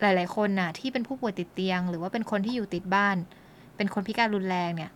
[0.00, 3.16] หลาย ๆ คนน่ะ ที่เป็นผู้ป่วยติดเตียง หรือว่าเป็นคนที่อยู่ติดบ้าน
[3.76, 4.90] เป็นคนพิการรุนแรงเนี่ย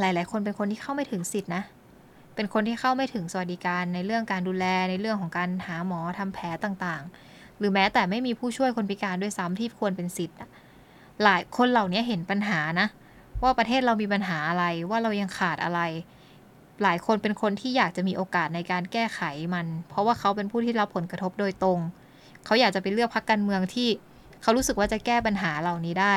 [0.00, 1.62] หลาย ๆ คนเป็นคนที่เข้าไม่ถึงสิทธินะ
[2.34, 10.38] เป็นคนที่เข้าไม่ถึงสวัสดิการในเรื่องการดูแลในเรื่องของการหาหมอทำแผลต่างๆ หรือแม้แต่ไม่มีผู้ช่วยคนพิการด้วยซ้ำที่ควรเป็นสิทธิ์
[11.22, 12.86] หลายคนเหล่านี้เห็นปัญหานะ
[13.42, 15.80] ว่าประเทศเรามีปัญหาอะไรว่าเรายังขาดอะไร
[16.82, 19.20] หลายคนเป็นคนที่อยากจะมีโอกาสในการแก้ไข
[19.54, 21.78] มัน เพราะว่าเขาเป็นผู้ที่รับผลกระทบโดยตรง
[22.44, 23.88] เขาอยากจะไปเลือกพรรคการเมืองที่
[24.42, 26.14] เขารู้สึกว่าจะแก้ปัญหาเหล่านี้ได้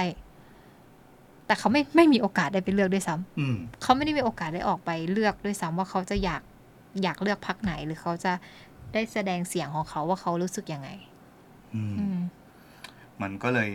[1.48, 6.42] แต่เขาไม่ไม่มีโอกาสได้ไปเลือกด้วยซ้ำอืมเขาไม่ได้มีโอกาสได้ออกไปเลือกด้วยซ้ำว่าเขาจะอยาก
[7.04, 8.34] อยากเลือกพรรคไหนหรือเขาจะ
[8.94, 10.90] ได้แสดงเสียงของเขาว่าเขารู้สึกยังไง
[11.74, 12.20] อืมอืม
[13.22, 13.70] มันก็เลย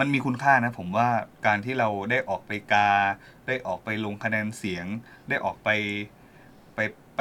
[0.00, 1.08] มันมีคุณค่านะ ผมว่า
[1.46, 2.90] การที่เราได้ออกไปกา
[3.46, 4.86] ได้ออกไปลงคะแนนเสียง
[5.28, 5.68] ได้ออกไป
[6.74, 6.78] ไป
[7.16, 7.20] ไป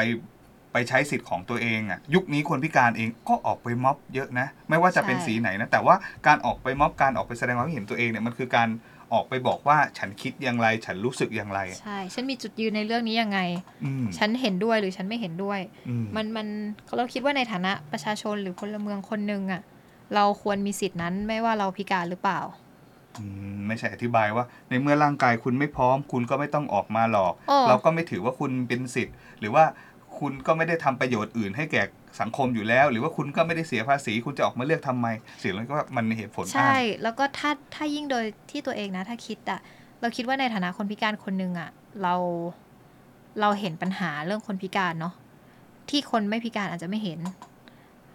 [0.72, 5.96] ไปใช้สิทธิ์ของตัวเองอะยุคนี้คนพิการเองก็ออกไปม็อบเยอะนะ ไม่ว่าจะเป็นใช่สีไหนนะ แต่ว่า
[6.28, 8.70] การออกไปม็อบการออกไปแสดงความคิดเห็นตัวเองเนี่ยมันคือการ
[9.14, 13.40] ออกไปบอกว่าฉันคิดอย่างไร ฉันรู้สึกอย่างไร ใช่ ฉันมีจุดยืนในเรื่องนี้ยังไง
[13.84, 15.60] อืมฉันเห็นด้วยหรือฉันไม่เห็นด้วย
[15.90, 16.48] อืมมันมัน
[16.98, 19.62] เราคิดว่าในฐานะประชาชนหรือพลเมืองคนหนึ่งอะ
[20.16, 22.42] เราควรมีสิทธินั้นไม่ว่าเราพิการหรือเปล่า
[23.20, 29.64] อืมไม่ใช่อธิบายว่า ในเมื่อร่างกายคุณไม่พร้อม คุณก็ไม่ต้องออกมาหรอกอ้อเราก็ไม่ถือว่าคุณเป็นสิทธิ์ หรือว่า
[30.20, 31.84] คุณก็ไม่ได้ทำประโยชน์อื่นให้แก่
[32.22, 35.08] สังคมอยู่แล้ว หรือว่าคุณก็ไม่ได้เสียภาษี คุณจะออกมาเลือกทำไม
[35.40, 39.60] เสียงแล้วก็มันมีเหตุผลใช่อ้างแล้วก็ถ้าถ้ายิ่งโดยที่ตัวเองนะ ถ้าคิดอะ
[40.02, 41.70] เราคิดว่าในฐานะคนพิการคนหนึ่งอะ
[42.04, 42.16] เรา
[43.42, 45.14] เราเห็นปัญหาเรื่องคนพิการเนาะ
[45.90, 47.20] ที่คนไม่พิการอาจจะไม่เห็น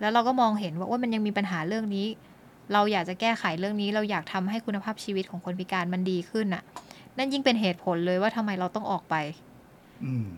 [0.01, 2.07] แล้วเราก็มองเห็นว่าว่ามันยังมีปัญหาเรื่องนี้
[2.73, 6.63] เราอยากจะแก้ไขเรื่องนี้ เราอยากทำให้คุณภาพชีวิตของคนพิการมันดีขึ้นอะ
[7.17, 9.56] นั่นยิ่งเป็นเหตุผลเลยว่าทำไมเราต้องออกไปอืม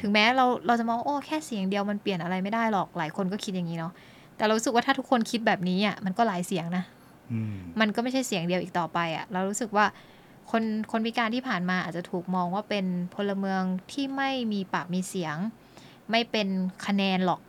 [0.00, 3.92] ถึงแม้เราเราจะมองว่าโอ้แค่เสียงเดียวมันเปลี่ยนอะไรไม่ได้หรอกหลายคนก็คิดอย่างนี้เนาะ
[4.36, 6.84] แต่เรารู้สึกว่าถ้าทุกคนคิดแบบนี้อะมันก็หลายเสียงนะ
[7.32, 9.86] อืมมันก็ไม่ใช่เสียงเดียวอีกต่อไปอะ่ะ เรารู้สึกว่า
[10.50, 15.36] คนคนพิการที่ผ่านมาอาจจะถูกมองว่าเป็นพลเมืองที่ไม่มีปากมีเสียง
[16.10, 16.48] ไม่เป็น
[16.86, 17.40] คะแนนหรอก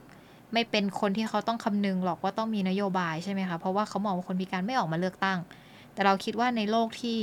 [0.53, 5.39] ไม่เป็นคนที่เขาต้องคำนึงหรอกว่าต้องมีนโยบายใช่ไหมคะเพราะว่าเขามองว่าคนพิการไม่ออกมาเลือกตั้ง
[5.93, 7.20] แต่เราคิดว่าในโลกที่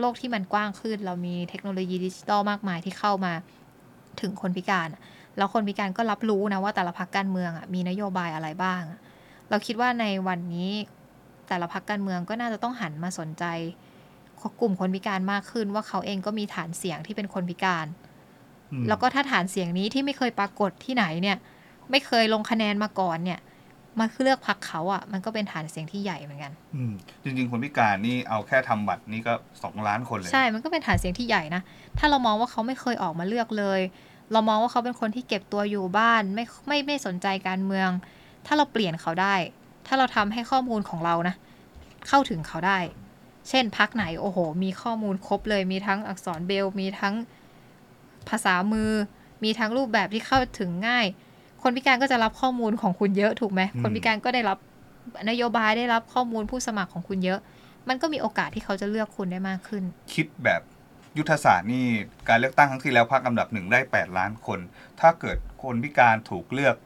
[0.00, 3.32] โลกที่มันกว้างขึ้น เรามีเทคโนโลยีดิจิตอลมากมายที่เข้ามา
[4.22, 5.02] ถึงคนพิการอะ
[5.36, 9.00] แล้วคนพิการก็รับรู้นะว่าแต่ละพรรคการเมืองอะมีนโยบายอะไรบ้างอะ
[9.50, 10.70] เราคิดว่าในวันนี้
[11.48, 13.44] แต่ละพรรคการเมืองก็น่าจะต้องหันมาสนใจ
[14.60, 17.86] กลุ่มคนพิการมากขึ้นว่าเขาเองก็มีฐานเสียงที่เป็นคนพิการ
[18.72, 21.36] อืมแล้วก็ถ้าฐานเสียงนี้ที่ไม่เคยปรากฏที่ไหนเนี่ย
[21.90, 23.38] ไม่เคยลงคะแนนมาก่อนเนี่ย
[23.98, 26.92] มาเลือกพรรคเขาอะ่ะมันก็เป็นฐานเสียงที่ใหญ่เหมือนกันอืม
[27.22, 29.32] จริง ๆ คนพิการนี่เอาแค่ทำบัตรนี่ก็
[29.62, 31.62] สองล้านคนเลย ใช่ มันก็เป็นฐานเสียงที่ใหญ่นะ
[31.98, 33.80] ถ้าเรามองว่าเขาไม่เคยออกมาเลือกเลย
[34.32, 37.90] เรามองว่าเขาเป็นคนที่เก็บตัวอยู่บ้านไม่ไม่ไม่สนใจการเมือง
[38.46, 39.34] ถ้าเราเปลี่ยนเขาได้
[39.86, 41.34] ถ้าเราทำให้ข้อมูลของเรานะ
[42.08, 42.78] เข้าถึงเขาได้
[43.48, 47.14] เช่นพักไหนโอ้โห มีข้อมูลครบเลยมีทั้งอักษรเบรลล์มีทั้ง
[48.28, 48.90] ภาษามือ
[49.44, 51.06] มีทั้งรูปแบบที่เข้าถึงง่าย
[51.68, 54.58] คนพิการก็จะรับข้อมูลของคุณเยอะถูกไหมอืมคนพิการก็ได้รับ
[55.30, 57.40] นโยบายได้รับข้อมูลผู้สมัครของคุณเยอะ
[57.88, 59.82] มันก็มีโอกาสที่เขาจะเลือกคุณได้มากขึ้น
[60.14, 60.60] คิดแบบ
[61.18, 61.86] ยุทธศาสตร์นี่
[62.28, 64.58] การเลือกตั้งครั้งที่แล้วพรรคอันดับหนึ่งได้ 8 ล้านคน
[65.00, 66.76] ถ้าเกิดคนพิการถูกเลือก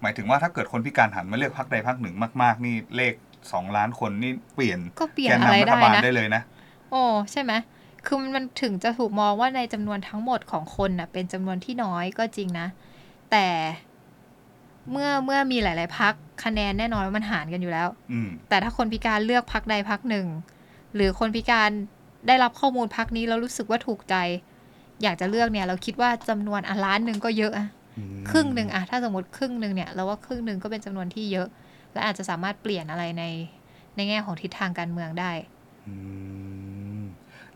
[0.00, 6.42] หมายถึงว่าถ้าเกิดคนพิการหันมาเลือกพรรคใดพรรคหนึ่งมาก ๆ นี่เลข2ล้านคนนี่เปลี่ยนก็เปลี่ยแกนนอะไรนำรัฐได้บาลนะได้เลยนะ
[6.90, 7.52] โอ้ใช่ไหม
[8.06, 12.68] คือมันมันถึงจะถูกมองว่าในจำนวนทั้งหมดของคนน่ะเป็นจำนวนที่น้อยก็จริงนะ
[13.30, 13.46] แต่
[14.90, 16.14] เมื่อเมื่อมีหลาย ๆพัก
[16.44, 20.26] คะแนนแน่นอนว่ามันหารกันอยู่แล้ว อืม แต่ถ้าคนพิการเลือกพักใดพักหนึ่ง
[20.94, 21.70] หรือคนพิการ
[22.26, 24.14] ได้รับข้อมูลพักนี้แล้วรู้สึกว่าถูกใจ
[25.02, 27.66] อยากจะเลือกเนี่ย เราคิดว่าจำนวนอะล้านหนึ่งก็เยอะอะ
[27.98, 31.48] อืมครึ่งหนึ่งอะถ้าสมมติครึ่งหนึ่งเนี่ยเราว่าครึ่งหนึ่งก็เป็นจำนวนที่เยอะ
[31.92, 33.24] และอาจจะสามารถเปลี่ยนอะไรใน
[33.96, 35.32] ในแง่ของทิศทางการเมืองได้
[35.88, 35.94] อื
[36.64, 36.65] ม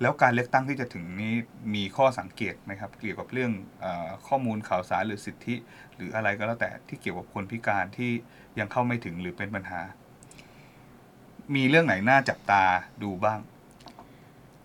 [0.00, 1.34] แล้วการเลือกตั้งที่จะถึงนี้
[1.74, 3.52] มีข้อสังเกตไหมครับเกี่ยวกับเรื่อง
[3.84, 3.86] อ
[4.28, 5.54] ข้อมูลข่าวสารหรือสิทธิ
[5.96, 8.12] หรืออะไรก็แล้วแต่ที่เกี่ยวกับคนพิการที่
[8.58, 9.80] ยังเข้าไม่ถึงหรือเป็นปัญหา
[11.54, 12.64] มีเรื่องไหนน่าจับตา
[13.02, 13.38] ดูบ้าง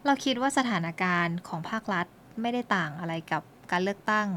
[0.05, 2.05] เราคิดว่าสถานการณ์ของภาครัฐ
[2.41, 4.27] ไม่ได้ต่างอะไรกับการเลือกตั้ง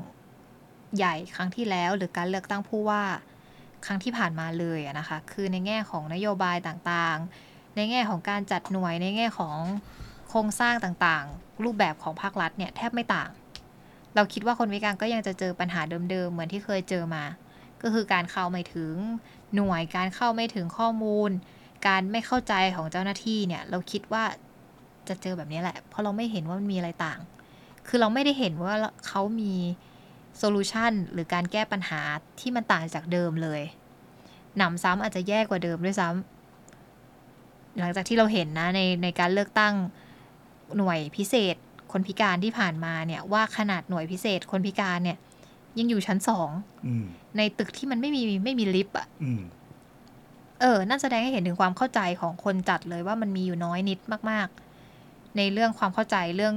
[0.97, 3.03] ใหญ่ครั้งที่แล้ว หรือการเลือกตั้งผู้ว่า
[3.87, 9.59] ครั้งที่ผ่านมาเลยนะคะ คือในแง่ของนโยบายต่างๆ ในแง่ของการจัดหน่วยในแง่ของ
[10.29, 13.31] โครงสร้างต่างๆ รูปแบบของภาครัฐเนี่ยแทบไม่ต่าง
[14.15, 17.25] เราคิดว่าคนพิการก็ยังจะเจอปัญหาเดิมๆ เหมือนที่เคยเจอมา
[17.83, 18.95] ก็คือการเข้าไม่ถึง
[19.55, 21.31] หน่วยการเข้าไม่ถึงข้อมูล
[21.87, 24.25] การไม่เข้าใจของเจ้าหน้าที่เนี่ย เราคิดว่า
[25.09, 27.21] จะเจอแบบนี้แหละ เพราะเราไม่เห็นว่ามันมีอะไรต่าง
[27.89, 28.75] คือเราไม่ได้เห็นว่า
[29.07, 29.55] เขามี
[30.39, 32.01] โซลูชันหรือการแก้ปัญหา
[32.41, 33.63] ที่มันต่างจากเดิมเลย
[34.57, 39.75] หนำซ้ำอาจจะแย่กว่าเดิมด้วยซ้ำหลังจากที่เราเห็นนะในในการเลือกตั้ง
[40.77, 41.57] หน่วยพิเศษ
[41.93, 45.17] คนพิการที่ผ่านมาเนี่ยว่าขนาดหน่วยพิเศษคนพิการเนี่ย
[45.79, 46.51] ยังอยู่ชั้นสอง
[46.87, 47.07] อืม
[47.37, 49.43] ในตึกที่มันไม่มีไม่มีลิฟต์อะอืม
[50.61, 53.99] เออนั่นแสดงให้เห็นถึงความเข้าใจของคนจัดเลยว่ามันมีอยู่น้อยนิด
[54.31, 54.49] มาก
[54.93, 56.55] ๆ ในเรื่องความเข้าใจเรื่อง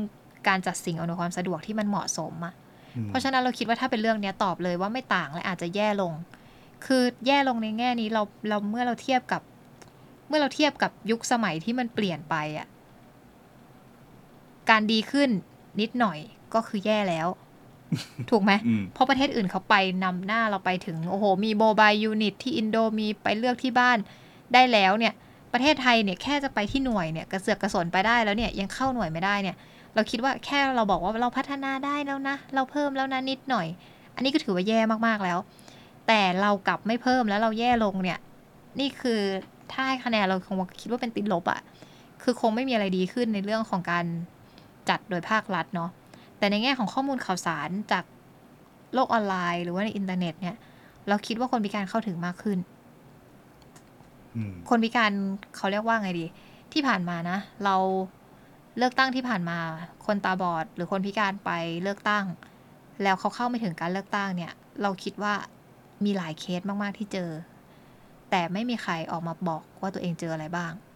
[0.47, 2.53] การจัดสิ่งอำนวยความสะดวกที่มันเหมาะสมอะ
[2.95, 6.13] อืมเพราะฉะนั้นเราคิดว่าถ้าเป็นเรื่องเนี้ยตอบเลยว่าไม่ต่างและอาจจะแย่ลง
[6.85, 9.41] คือแย่ลงในแง่นี้เราเราเมื่อเราเทียบกับ
[10.27, 12.67] เมื่อเราเทียบกับยุคสมัยที่มันเปลี่ยนไปอะ่ะ
[14.69, 15.29] การดีขึ้น
[15.81, 16.19] นิดหน่อย
[16.53, 17.27] ก็คือแย่แล้ว
[18.29, 23.97] ถูกไหมอืมเพราะประเทศอื่นเขาไปนำหน้าเราไปถึง โอ้โห มีโมบายยูนิตที่อินโดมีไปเลือกที่บ้าน
[24.53, 25.13] ได้แล้วเนี่ย
[25.53, 29.55] ประเทศไทยเนี่ยแค่จะไปที่หน่วยเนี่ยกระเสือกกระสนไปได้แล้วเนี่ยยังเข้าหน่วยไม่ได้เนี่ย
[29.95, 33.67] เราคิดว่าแค่เราบอกว่าเราพัฒนาได้แล้วนะ เราเพิ่มแล้วนะนิดหน่อย
[34.15, 35.37] อันนี้ก็ถือว่าแย่มากๆแล้ว
[36.07, 38.19] แต่เรากลับไม่เพิ่มแล้วเราแย่ลงเนี่ย
[38.79, 39.19] นี่คือ
[39.71, 41.61] ถ้าให้คะแนนเราคงคิดว่าเป็นติดลบอะ
[42.23, 44.05] คือคงไม่มีอะไรดีขึ้นในเรื่องของการ
[44.89, 45.89] จัดโดยภาครัฐเนาะ
[46.37, 48.03] แต่ในแง่ของข้อมูลข่าวสารจาก
[48.93, 50.55] โลกออนไลน์ หรือว่าในอินเทอร์เน็ตเนี่ย
[51.07, 52.59] เราคิดว่าคนพิการเข้าถึงมากขึ้น
[54.35, 55.11] อืมคนพิการ
[55.55, 56.25] เขาเรียกว่าไงดี
[56.73, 57.75] ที่ผ่านมานะ เรา
[58.77, 59.57] เลือกตั้งที่ผ่านมา
[60.05, 61.51] คนตาบอด หรือคนพิการไป
[61.83, 62.25] เลือกตั้ง
[63.03, 64.51] แล้วเขาเข้าไม่ถึงการเลือกตั้งเนี่ย
[64.81, 65.33] เราคิดว่า
[66.05, 67.29] มีหลายเคสมาก ๆ ที่เจอ
[68.29, 70.90] แต่ไม่มีใครออกมาบอกว่าตัวเองเจออะไรบ้างอืม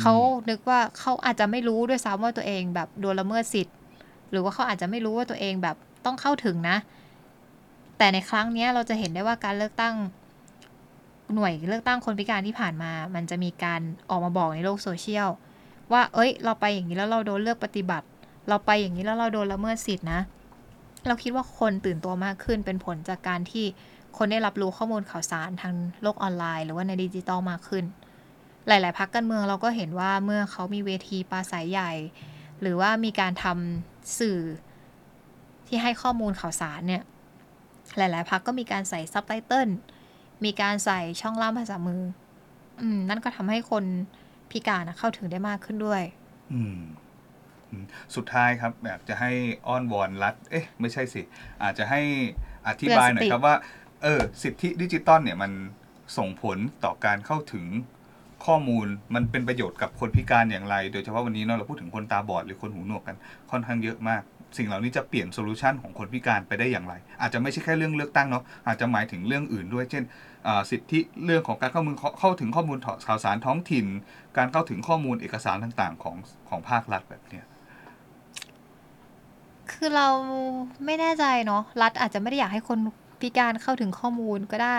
[0.00, 0.14] เขา
[0.50, 3.76] นึกว่าเขาอาจจะไม่รู้ด้วยซ้ำว่าตัวเองแบบโดนละเมิดสิทธิ์
[4.30, 6.76] หรือว่าเขาอาจจะไม่รู้ว่าตัวเองแบบต้องเข้าถึงนะ
[7.98, 9.94] แต่ในครั้งนี้เราจะเห็นได้ว่าการเลือกตั้ง
[11.34, 15.28] หน่วยเลือกตั้งคนพิการที่ผ่านมา มันจะมีการออกมาบอกในโลกโซเชียล
[15.92, 18.06] ว่า เอ้ย เราไปอย่างนี้แล้วเราโดนเลือกปฏิบัติ
[18.48, 20.20] เราไปอย่างนี้แล้วเราโดนละเมิดสิทธินะ
[21.06, 23.64] เราคิดว่าคนตื่นตัวมากขึ้นเป็นผลจากการที่
[24.16, 27.84] คนได้รับรู้ข้อมูลข่าวสารทางโลกออนไลน์ หรือว่าในดิจิตอลมากขึ้น
[28.68, 31.92] หลาย ๆ พักการเมืองเราก็เห็นว่าเมื่อเขามีเวทีปราศัยใหญ่
[32.60, 34.38] หรือว่ามีการทำสื่อ
[35.66, 37.02] ที่ให้ข้อมูลข่าวสารเนี่ย
[37.96, 39.68] หลาย ๆพักก็มีการใส่ซับไตเติล
[40.44, 42.02] มีการใส่ช่องล่ามภาษามือ
[42.82, 43.84] อืม นั่นก็ทำให้คน
[44.50, 46.02] พิการเข้าถึงได้มากขึ้นด้วย
[46.52, 46.78] อืม
[48.16, 49.30] สุดท้ายครับอยากจะให้
[49.66, 51.22] อ้อนวอนรัฐ เอ๊ะ ไม่ใช่สิ
[51.62, 52.00] อาจจะให้
[52.68, 53.56] อธิบายหน่อยครับว่า
[54.02, 55.52] เออ สิทธิดิจิตอลเนี่ยมัน
[56.16, 57.64] ส่งผลต่อการเข้าถึง
[58.46, 63.16] ข้อมูลมันเป็นประโยชน์กับคนพิการอย่างไร โดยเฉพาะวันนี้เนาะเราพูดถึงคนตาบอดหรือคนหูหนวกกัน
[63.50, 64.22] ค่อนข้างเยอะมาก
[64.58, 70.04] สิ่งเหล่านี้จะเปลี่ยน solution ของคนพิการไปได้อย่างไร อาจจะไม่ใช่แค่เรื่องเลือกตั้งเนาะอาจจะหมายถึงเรื่องอื่นด้วย เช่น
[70.70, 73.86] สิทธิเรื่องของการเข้ามือเข้าถึงข้อมูลข่าวสารท้องถิ่น
[74.36, 76.16] การเข้าถึงข้อมูลเอกสารต่างๆ ของ
[76.48, 77.44] ของภาครัฐแบบเนี้ย
[79.72, 80.08] คือเรา
[80.84, 82.78] ไม่แน่ใจเนาะรัฐอาจจะไม่ได้อยากให้คน
[83.20, 84.78] พิการเข้าถึงข้อมูลก็ได้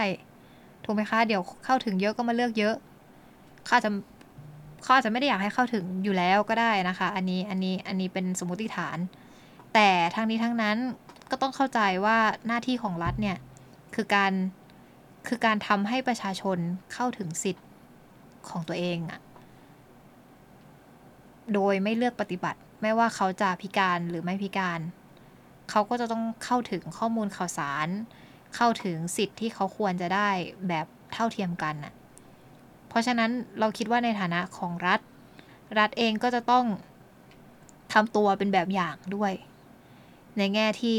[0.85, 2.75] ถูกไหมคะ เดี๋ยวเข้าถึงเยอะก็มาเลือกเยอะ
[3.65, 3.91] เขาอาจะ
[4.83, 8.97] เขาอาจจะไม่ได้อยากให้เข้าถึงอยู่แล้วก็ได้นะคะ อันนี้อันนี้อันนี้เป็นสมมติฐาน
[9.73, 10.77] แต่ทั้งนี้ทั้งนั้น
[11.31, 13.37] ก็ต้องเข้าใจว่าหน้าที่ของรัฐเนี่ย
[13.95, 14.33] คือการ
[15.27, 16.57] คือการทำให้ประชาชน
[16.93, 17.65] เข้าถึงสิทธิ์
[18.49, 19.19] ของตัวเองอะ
[21.53, 24.79] โดยไม่เลือกปฏิบัติ ไม่ว่าเขาจะพิการหรือไม่พิการ
[25.69, 27.87] เขาก็จะต้องเข้าถึงข้อมูลข่าวสาร
[28.55, 30.29] เข้าถึงสิทธิ์ที่เขาควรจะได้
[30.67, 31.93] แบบเท่าเทียมกันน่ะ
[32.93, 34.99] เพราะฉะนั้นเราคิดว่าในฐานะของรัฐ
[35.79, 36.65] รัฐเองก็จะต้อง
[37.93, 39.33] ทำตัวเป็นแบบอย่างด้วย
[40.37, 40.97] ในแง่ที่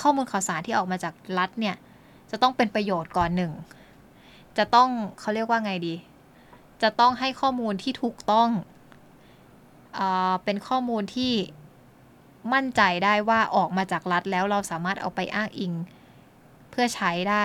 [0.00, 1.76] ข้อมูลข่าวสารที่ออกมาจากรัฐเนี่ย
[2.30, 3.52] จะต้องเป็นประโยชน์ก่อนหนึ่ง
[4.58, 4.88] จะต้อง
[5.20, 5.94] เขาเรียกว่าไงดี
[6.82, 8.48] จะต้องให้ข้อมูลที่ถูกต้อง
[9.94, 10.00] เอ
[10.30, 11.32] อเป็นข้อมูลที่
[12.52, 15.72] มั่นใจได้ว่าออกมาจากรัฐแล้วเราสามารถเอาไปอ้างอิง
[16.70, 17.44] เพื่อใช้ได้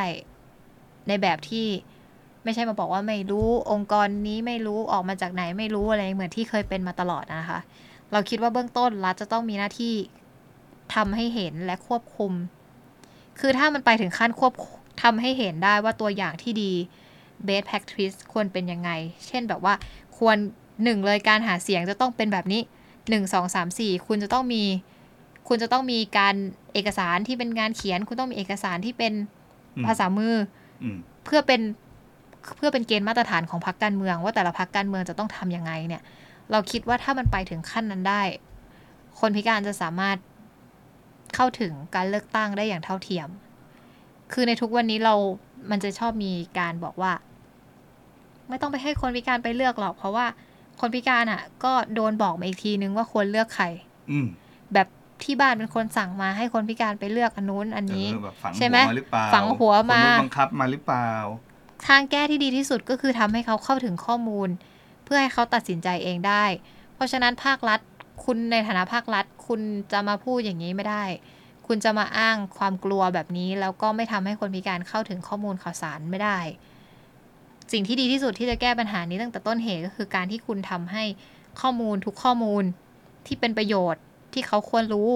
[1.07, 1.67] ในแบบที่
[2.45, 7.59] ไม่ใช่มาบอกว่าไม่รู้องค์กรนี้ไม่รู้ออกมาจากไหนไม่รู้อะไรเหมือนที่เคยเป็นมาตลอดนะคะ
[8.11, 9.93] เราคิดว่าเบื้องต้นรัฐจะต้องมีหน้าที่
[10.95, 12.31] ทำให้เห็นและควบคุม
[13.39, 14.53] คือถ้ามันไปถึงขั้นควบ
[15.03, 16.71] ทำให้เห็นได้ว่าตัวอย่างที่ดี
[17.47, 18.89] best practice ควรเป็นยังไง
[19.27, 19.73] เช่นแบบว่า
[20.17, 20.37] ควร
[20.83, 22.61] หนึ่งเลยการหาเสียงจะต้องเป็นแบบนี้
[23.09, 24.63] หนึ่งสองสามสี่คุณจะต้องมี
[25.47, 26.35] คุณจะต้องมีการ
[26.73, 29.13] เอกสารที่เป็นงานเขียน คุณต้องมีเอกสารที่เป็น
[29.75, 30.35] อืมภาษามือ
[30.83, 31.61] อืมเพื่อเป็น
[32.55, 36.01] เพื่อเป็นเกณฑ์มาตรฐานของพรรคการเมือง ว่าแต่ละพรรคการเมืองจะต้องทำยังไงเนี่ย
[36.51, 38.21] เราคิดว่าถ้ามันไปถึงขั้นนั้นได้
[39.19, 40.17] คนพิการจะสามารถ
[41.35, 43.29] เข้าถึงการเลือกตั้งได้อย่างเท่าเทียม
[44.33, 45.15] คือในทุกวันนี้เรา
[45.71, 47.13] มันจะชอบมีการบอกว่า
[48.49, 50.25] ไม่ต้องไปให้คนพิการไปเลือกหรอก เพราะว่า
[50.79, 53.65] คนพิการอะ ก็โดนบอกมาอีกทีนึงว่าควรเลือกใคร
[54.11, 54.27] อืม
[54.73, 54.87] แบบ
[55.23, 61.09] ที่บ้านเป็นคนสั่งมาให้คนพิการไปเลือกอันนู้นอันนี้เออแบบฝังใช่หัไหมวมาหรือเปล่าฝังหัวมาคนนู้นบังคับมาหรือเปล่า
[61.87, 64.49] ทางแก้ที่ดีที่สุดก็คือทำให้เขาเข้าถึงข้อมูล
[65.03, 66.45] เพื่อให้เขาตัดสินใจเองได้
[66.93, 67.79] เพราะฉะนั้นภาครัฐ
[68.23, 69.61] คุณในฐานะภาครัฐ คุณ
[69.91, 71.05] จะมาพูดอย่างนี้ไม่ได้
[71.67, 76.39] คุณจะมาอ้างความกลัวแบบนี้ แล้วก็ไม่ทำให้คนพิการเข้าถึงข้อมูลข่าวสารไม่ได้
[77.71, 81.03] สิ่งที่ดีที่สุดที่จะแก้ปัญหานี้ตั้งแต่ต้นเหตุก็คือการที่คุณทำให้
[81.61, 82.63] ข้อมูลทุกข้อมูล
[83.25, 84.01] ที่เป็นประโยชน์
[84.33, 85.11] ที่เขาควรรู้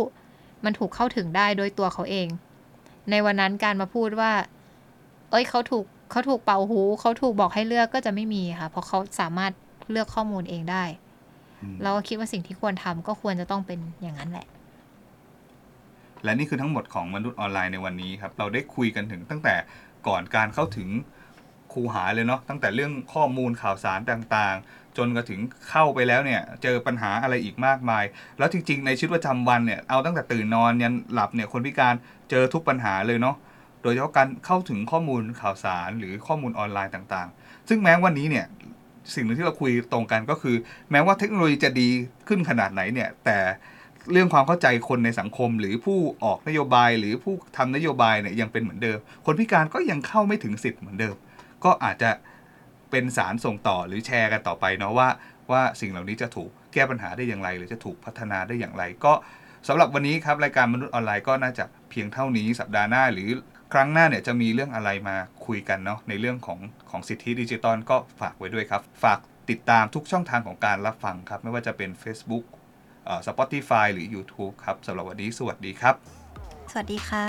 [0.65, 2.28] มันถูกเข้าถึงได้โดยตัวเขาเอง
[3.09, 4.32] ในวันนั้นการมาพูดว่า
[5.32, 9.51] เอ้ยเขาถูก เขาถูกเป่าหูเขาถูกบอกให้เลือกก็จะไม่มีค่ะ เพราะเขาสามารถ
[9.91, 10.84] เลือกข้อมูลเองได้
[11.62, 14.47] อืมเราก็คิดว่าสิ่งที่ควรทำก็ควรจะต้องเป็นอย่างนั้นแหละ
[16.24, 19.55] และนี่คือทั้งหมดของมนุษย์ออนไลน์ในวันนี้ครับ เราได้คุยกันถึงตั้งแต่
[20.07, 20.89] ก่อนการเข้าถึง
[21.74, 25.39] คูหาเลยเนาะตั้งแต่เรื่องข้อมูลข่าวสารต่างๆ จนกระถึง
[25.70, 28.03] เข้าไปแล้วเนี่ย เจอปัญหาอะไรอีกมากมาย
[28.38, 31.95] แล้วจริงๆ ในชีวิตประจำวันเนี่ยเอาตั้งแต่ตื่นนอนยันหลับเนี่ยคนพิการ
[32.30, 33.36] เจอทุกปัญหาเลยเนาะ
[33.82, 38.45] โดยเฉพาะการเข้าถึงข้อมูลข่าวสารหรือข้อมูลออนไลน์ต่างๆ ซึ่งแม้วันนี้เนี่ย
[39.15, 40.55] สิ่งหนึ่งที่เราคุยตรงกันก็คือ
[40.91, 41.89] แม้ว่าเทคโนโลยีจะดี
[42.27, 43.38] ขึ้นขนาดไหนเนี่ยแต่
[44.11, 51.15] เรื่องความเข้าใจคนในสังคม หรือผู้ออกนโยบาย หรือผู้ทำนโยบายเนี่ยยังเป็นเหมือนเดิม คนพิการก็ยังเข้าไม่ถึงสิทธิ์เหมือนเดิม
[51.63, 52.11] ก็อาจจะ
[52.91, 55.09] เป็นสารส่งต่อหรือแชร์กันต่อไปเนาะว่า
[55.51, 59.13] ว่าสิ่งเหล่านี้จะถูกแก้ปัญหาได้อย่างไร หรือจะถูกพัฒนาได้อย่างไร ก็
[59.67, 63.30] สำหรับวันนี้ครับรายการมนุษย์ออนไลน์ก็น่าจะเพียงเท่านี้สัปดาห์หน้าหรือ
[63.74, 65.15] ครั้งหน้าเนี่ยจะมีเรื่องอะไรมา
[65.45, 66.59] คุยกันเนาะในเรื่องของ
[66.89, 72.45] ของสิทธิดิจิตอลก็ฝากไว้ด้วยครับ ฝากติดตามทุกช่องทางของการรับฟังครับ ไม่ว่าจะเป็น Facebook
[73.26, 75.95] สปอติฟายหรือ YouTube ครับสำหรับวันนี้สวัสดีครับ
[76.72, 77.26] สวัสดีค่ะ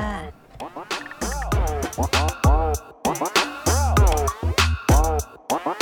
[5.66, 5.80] What?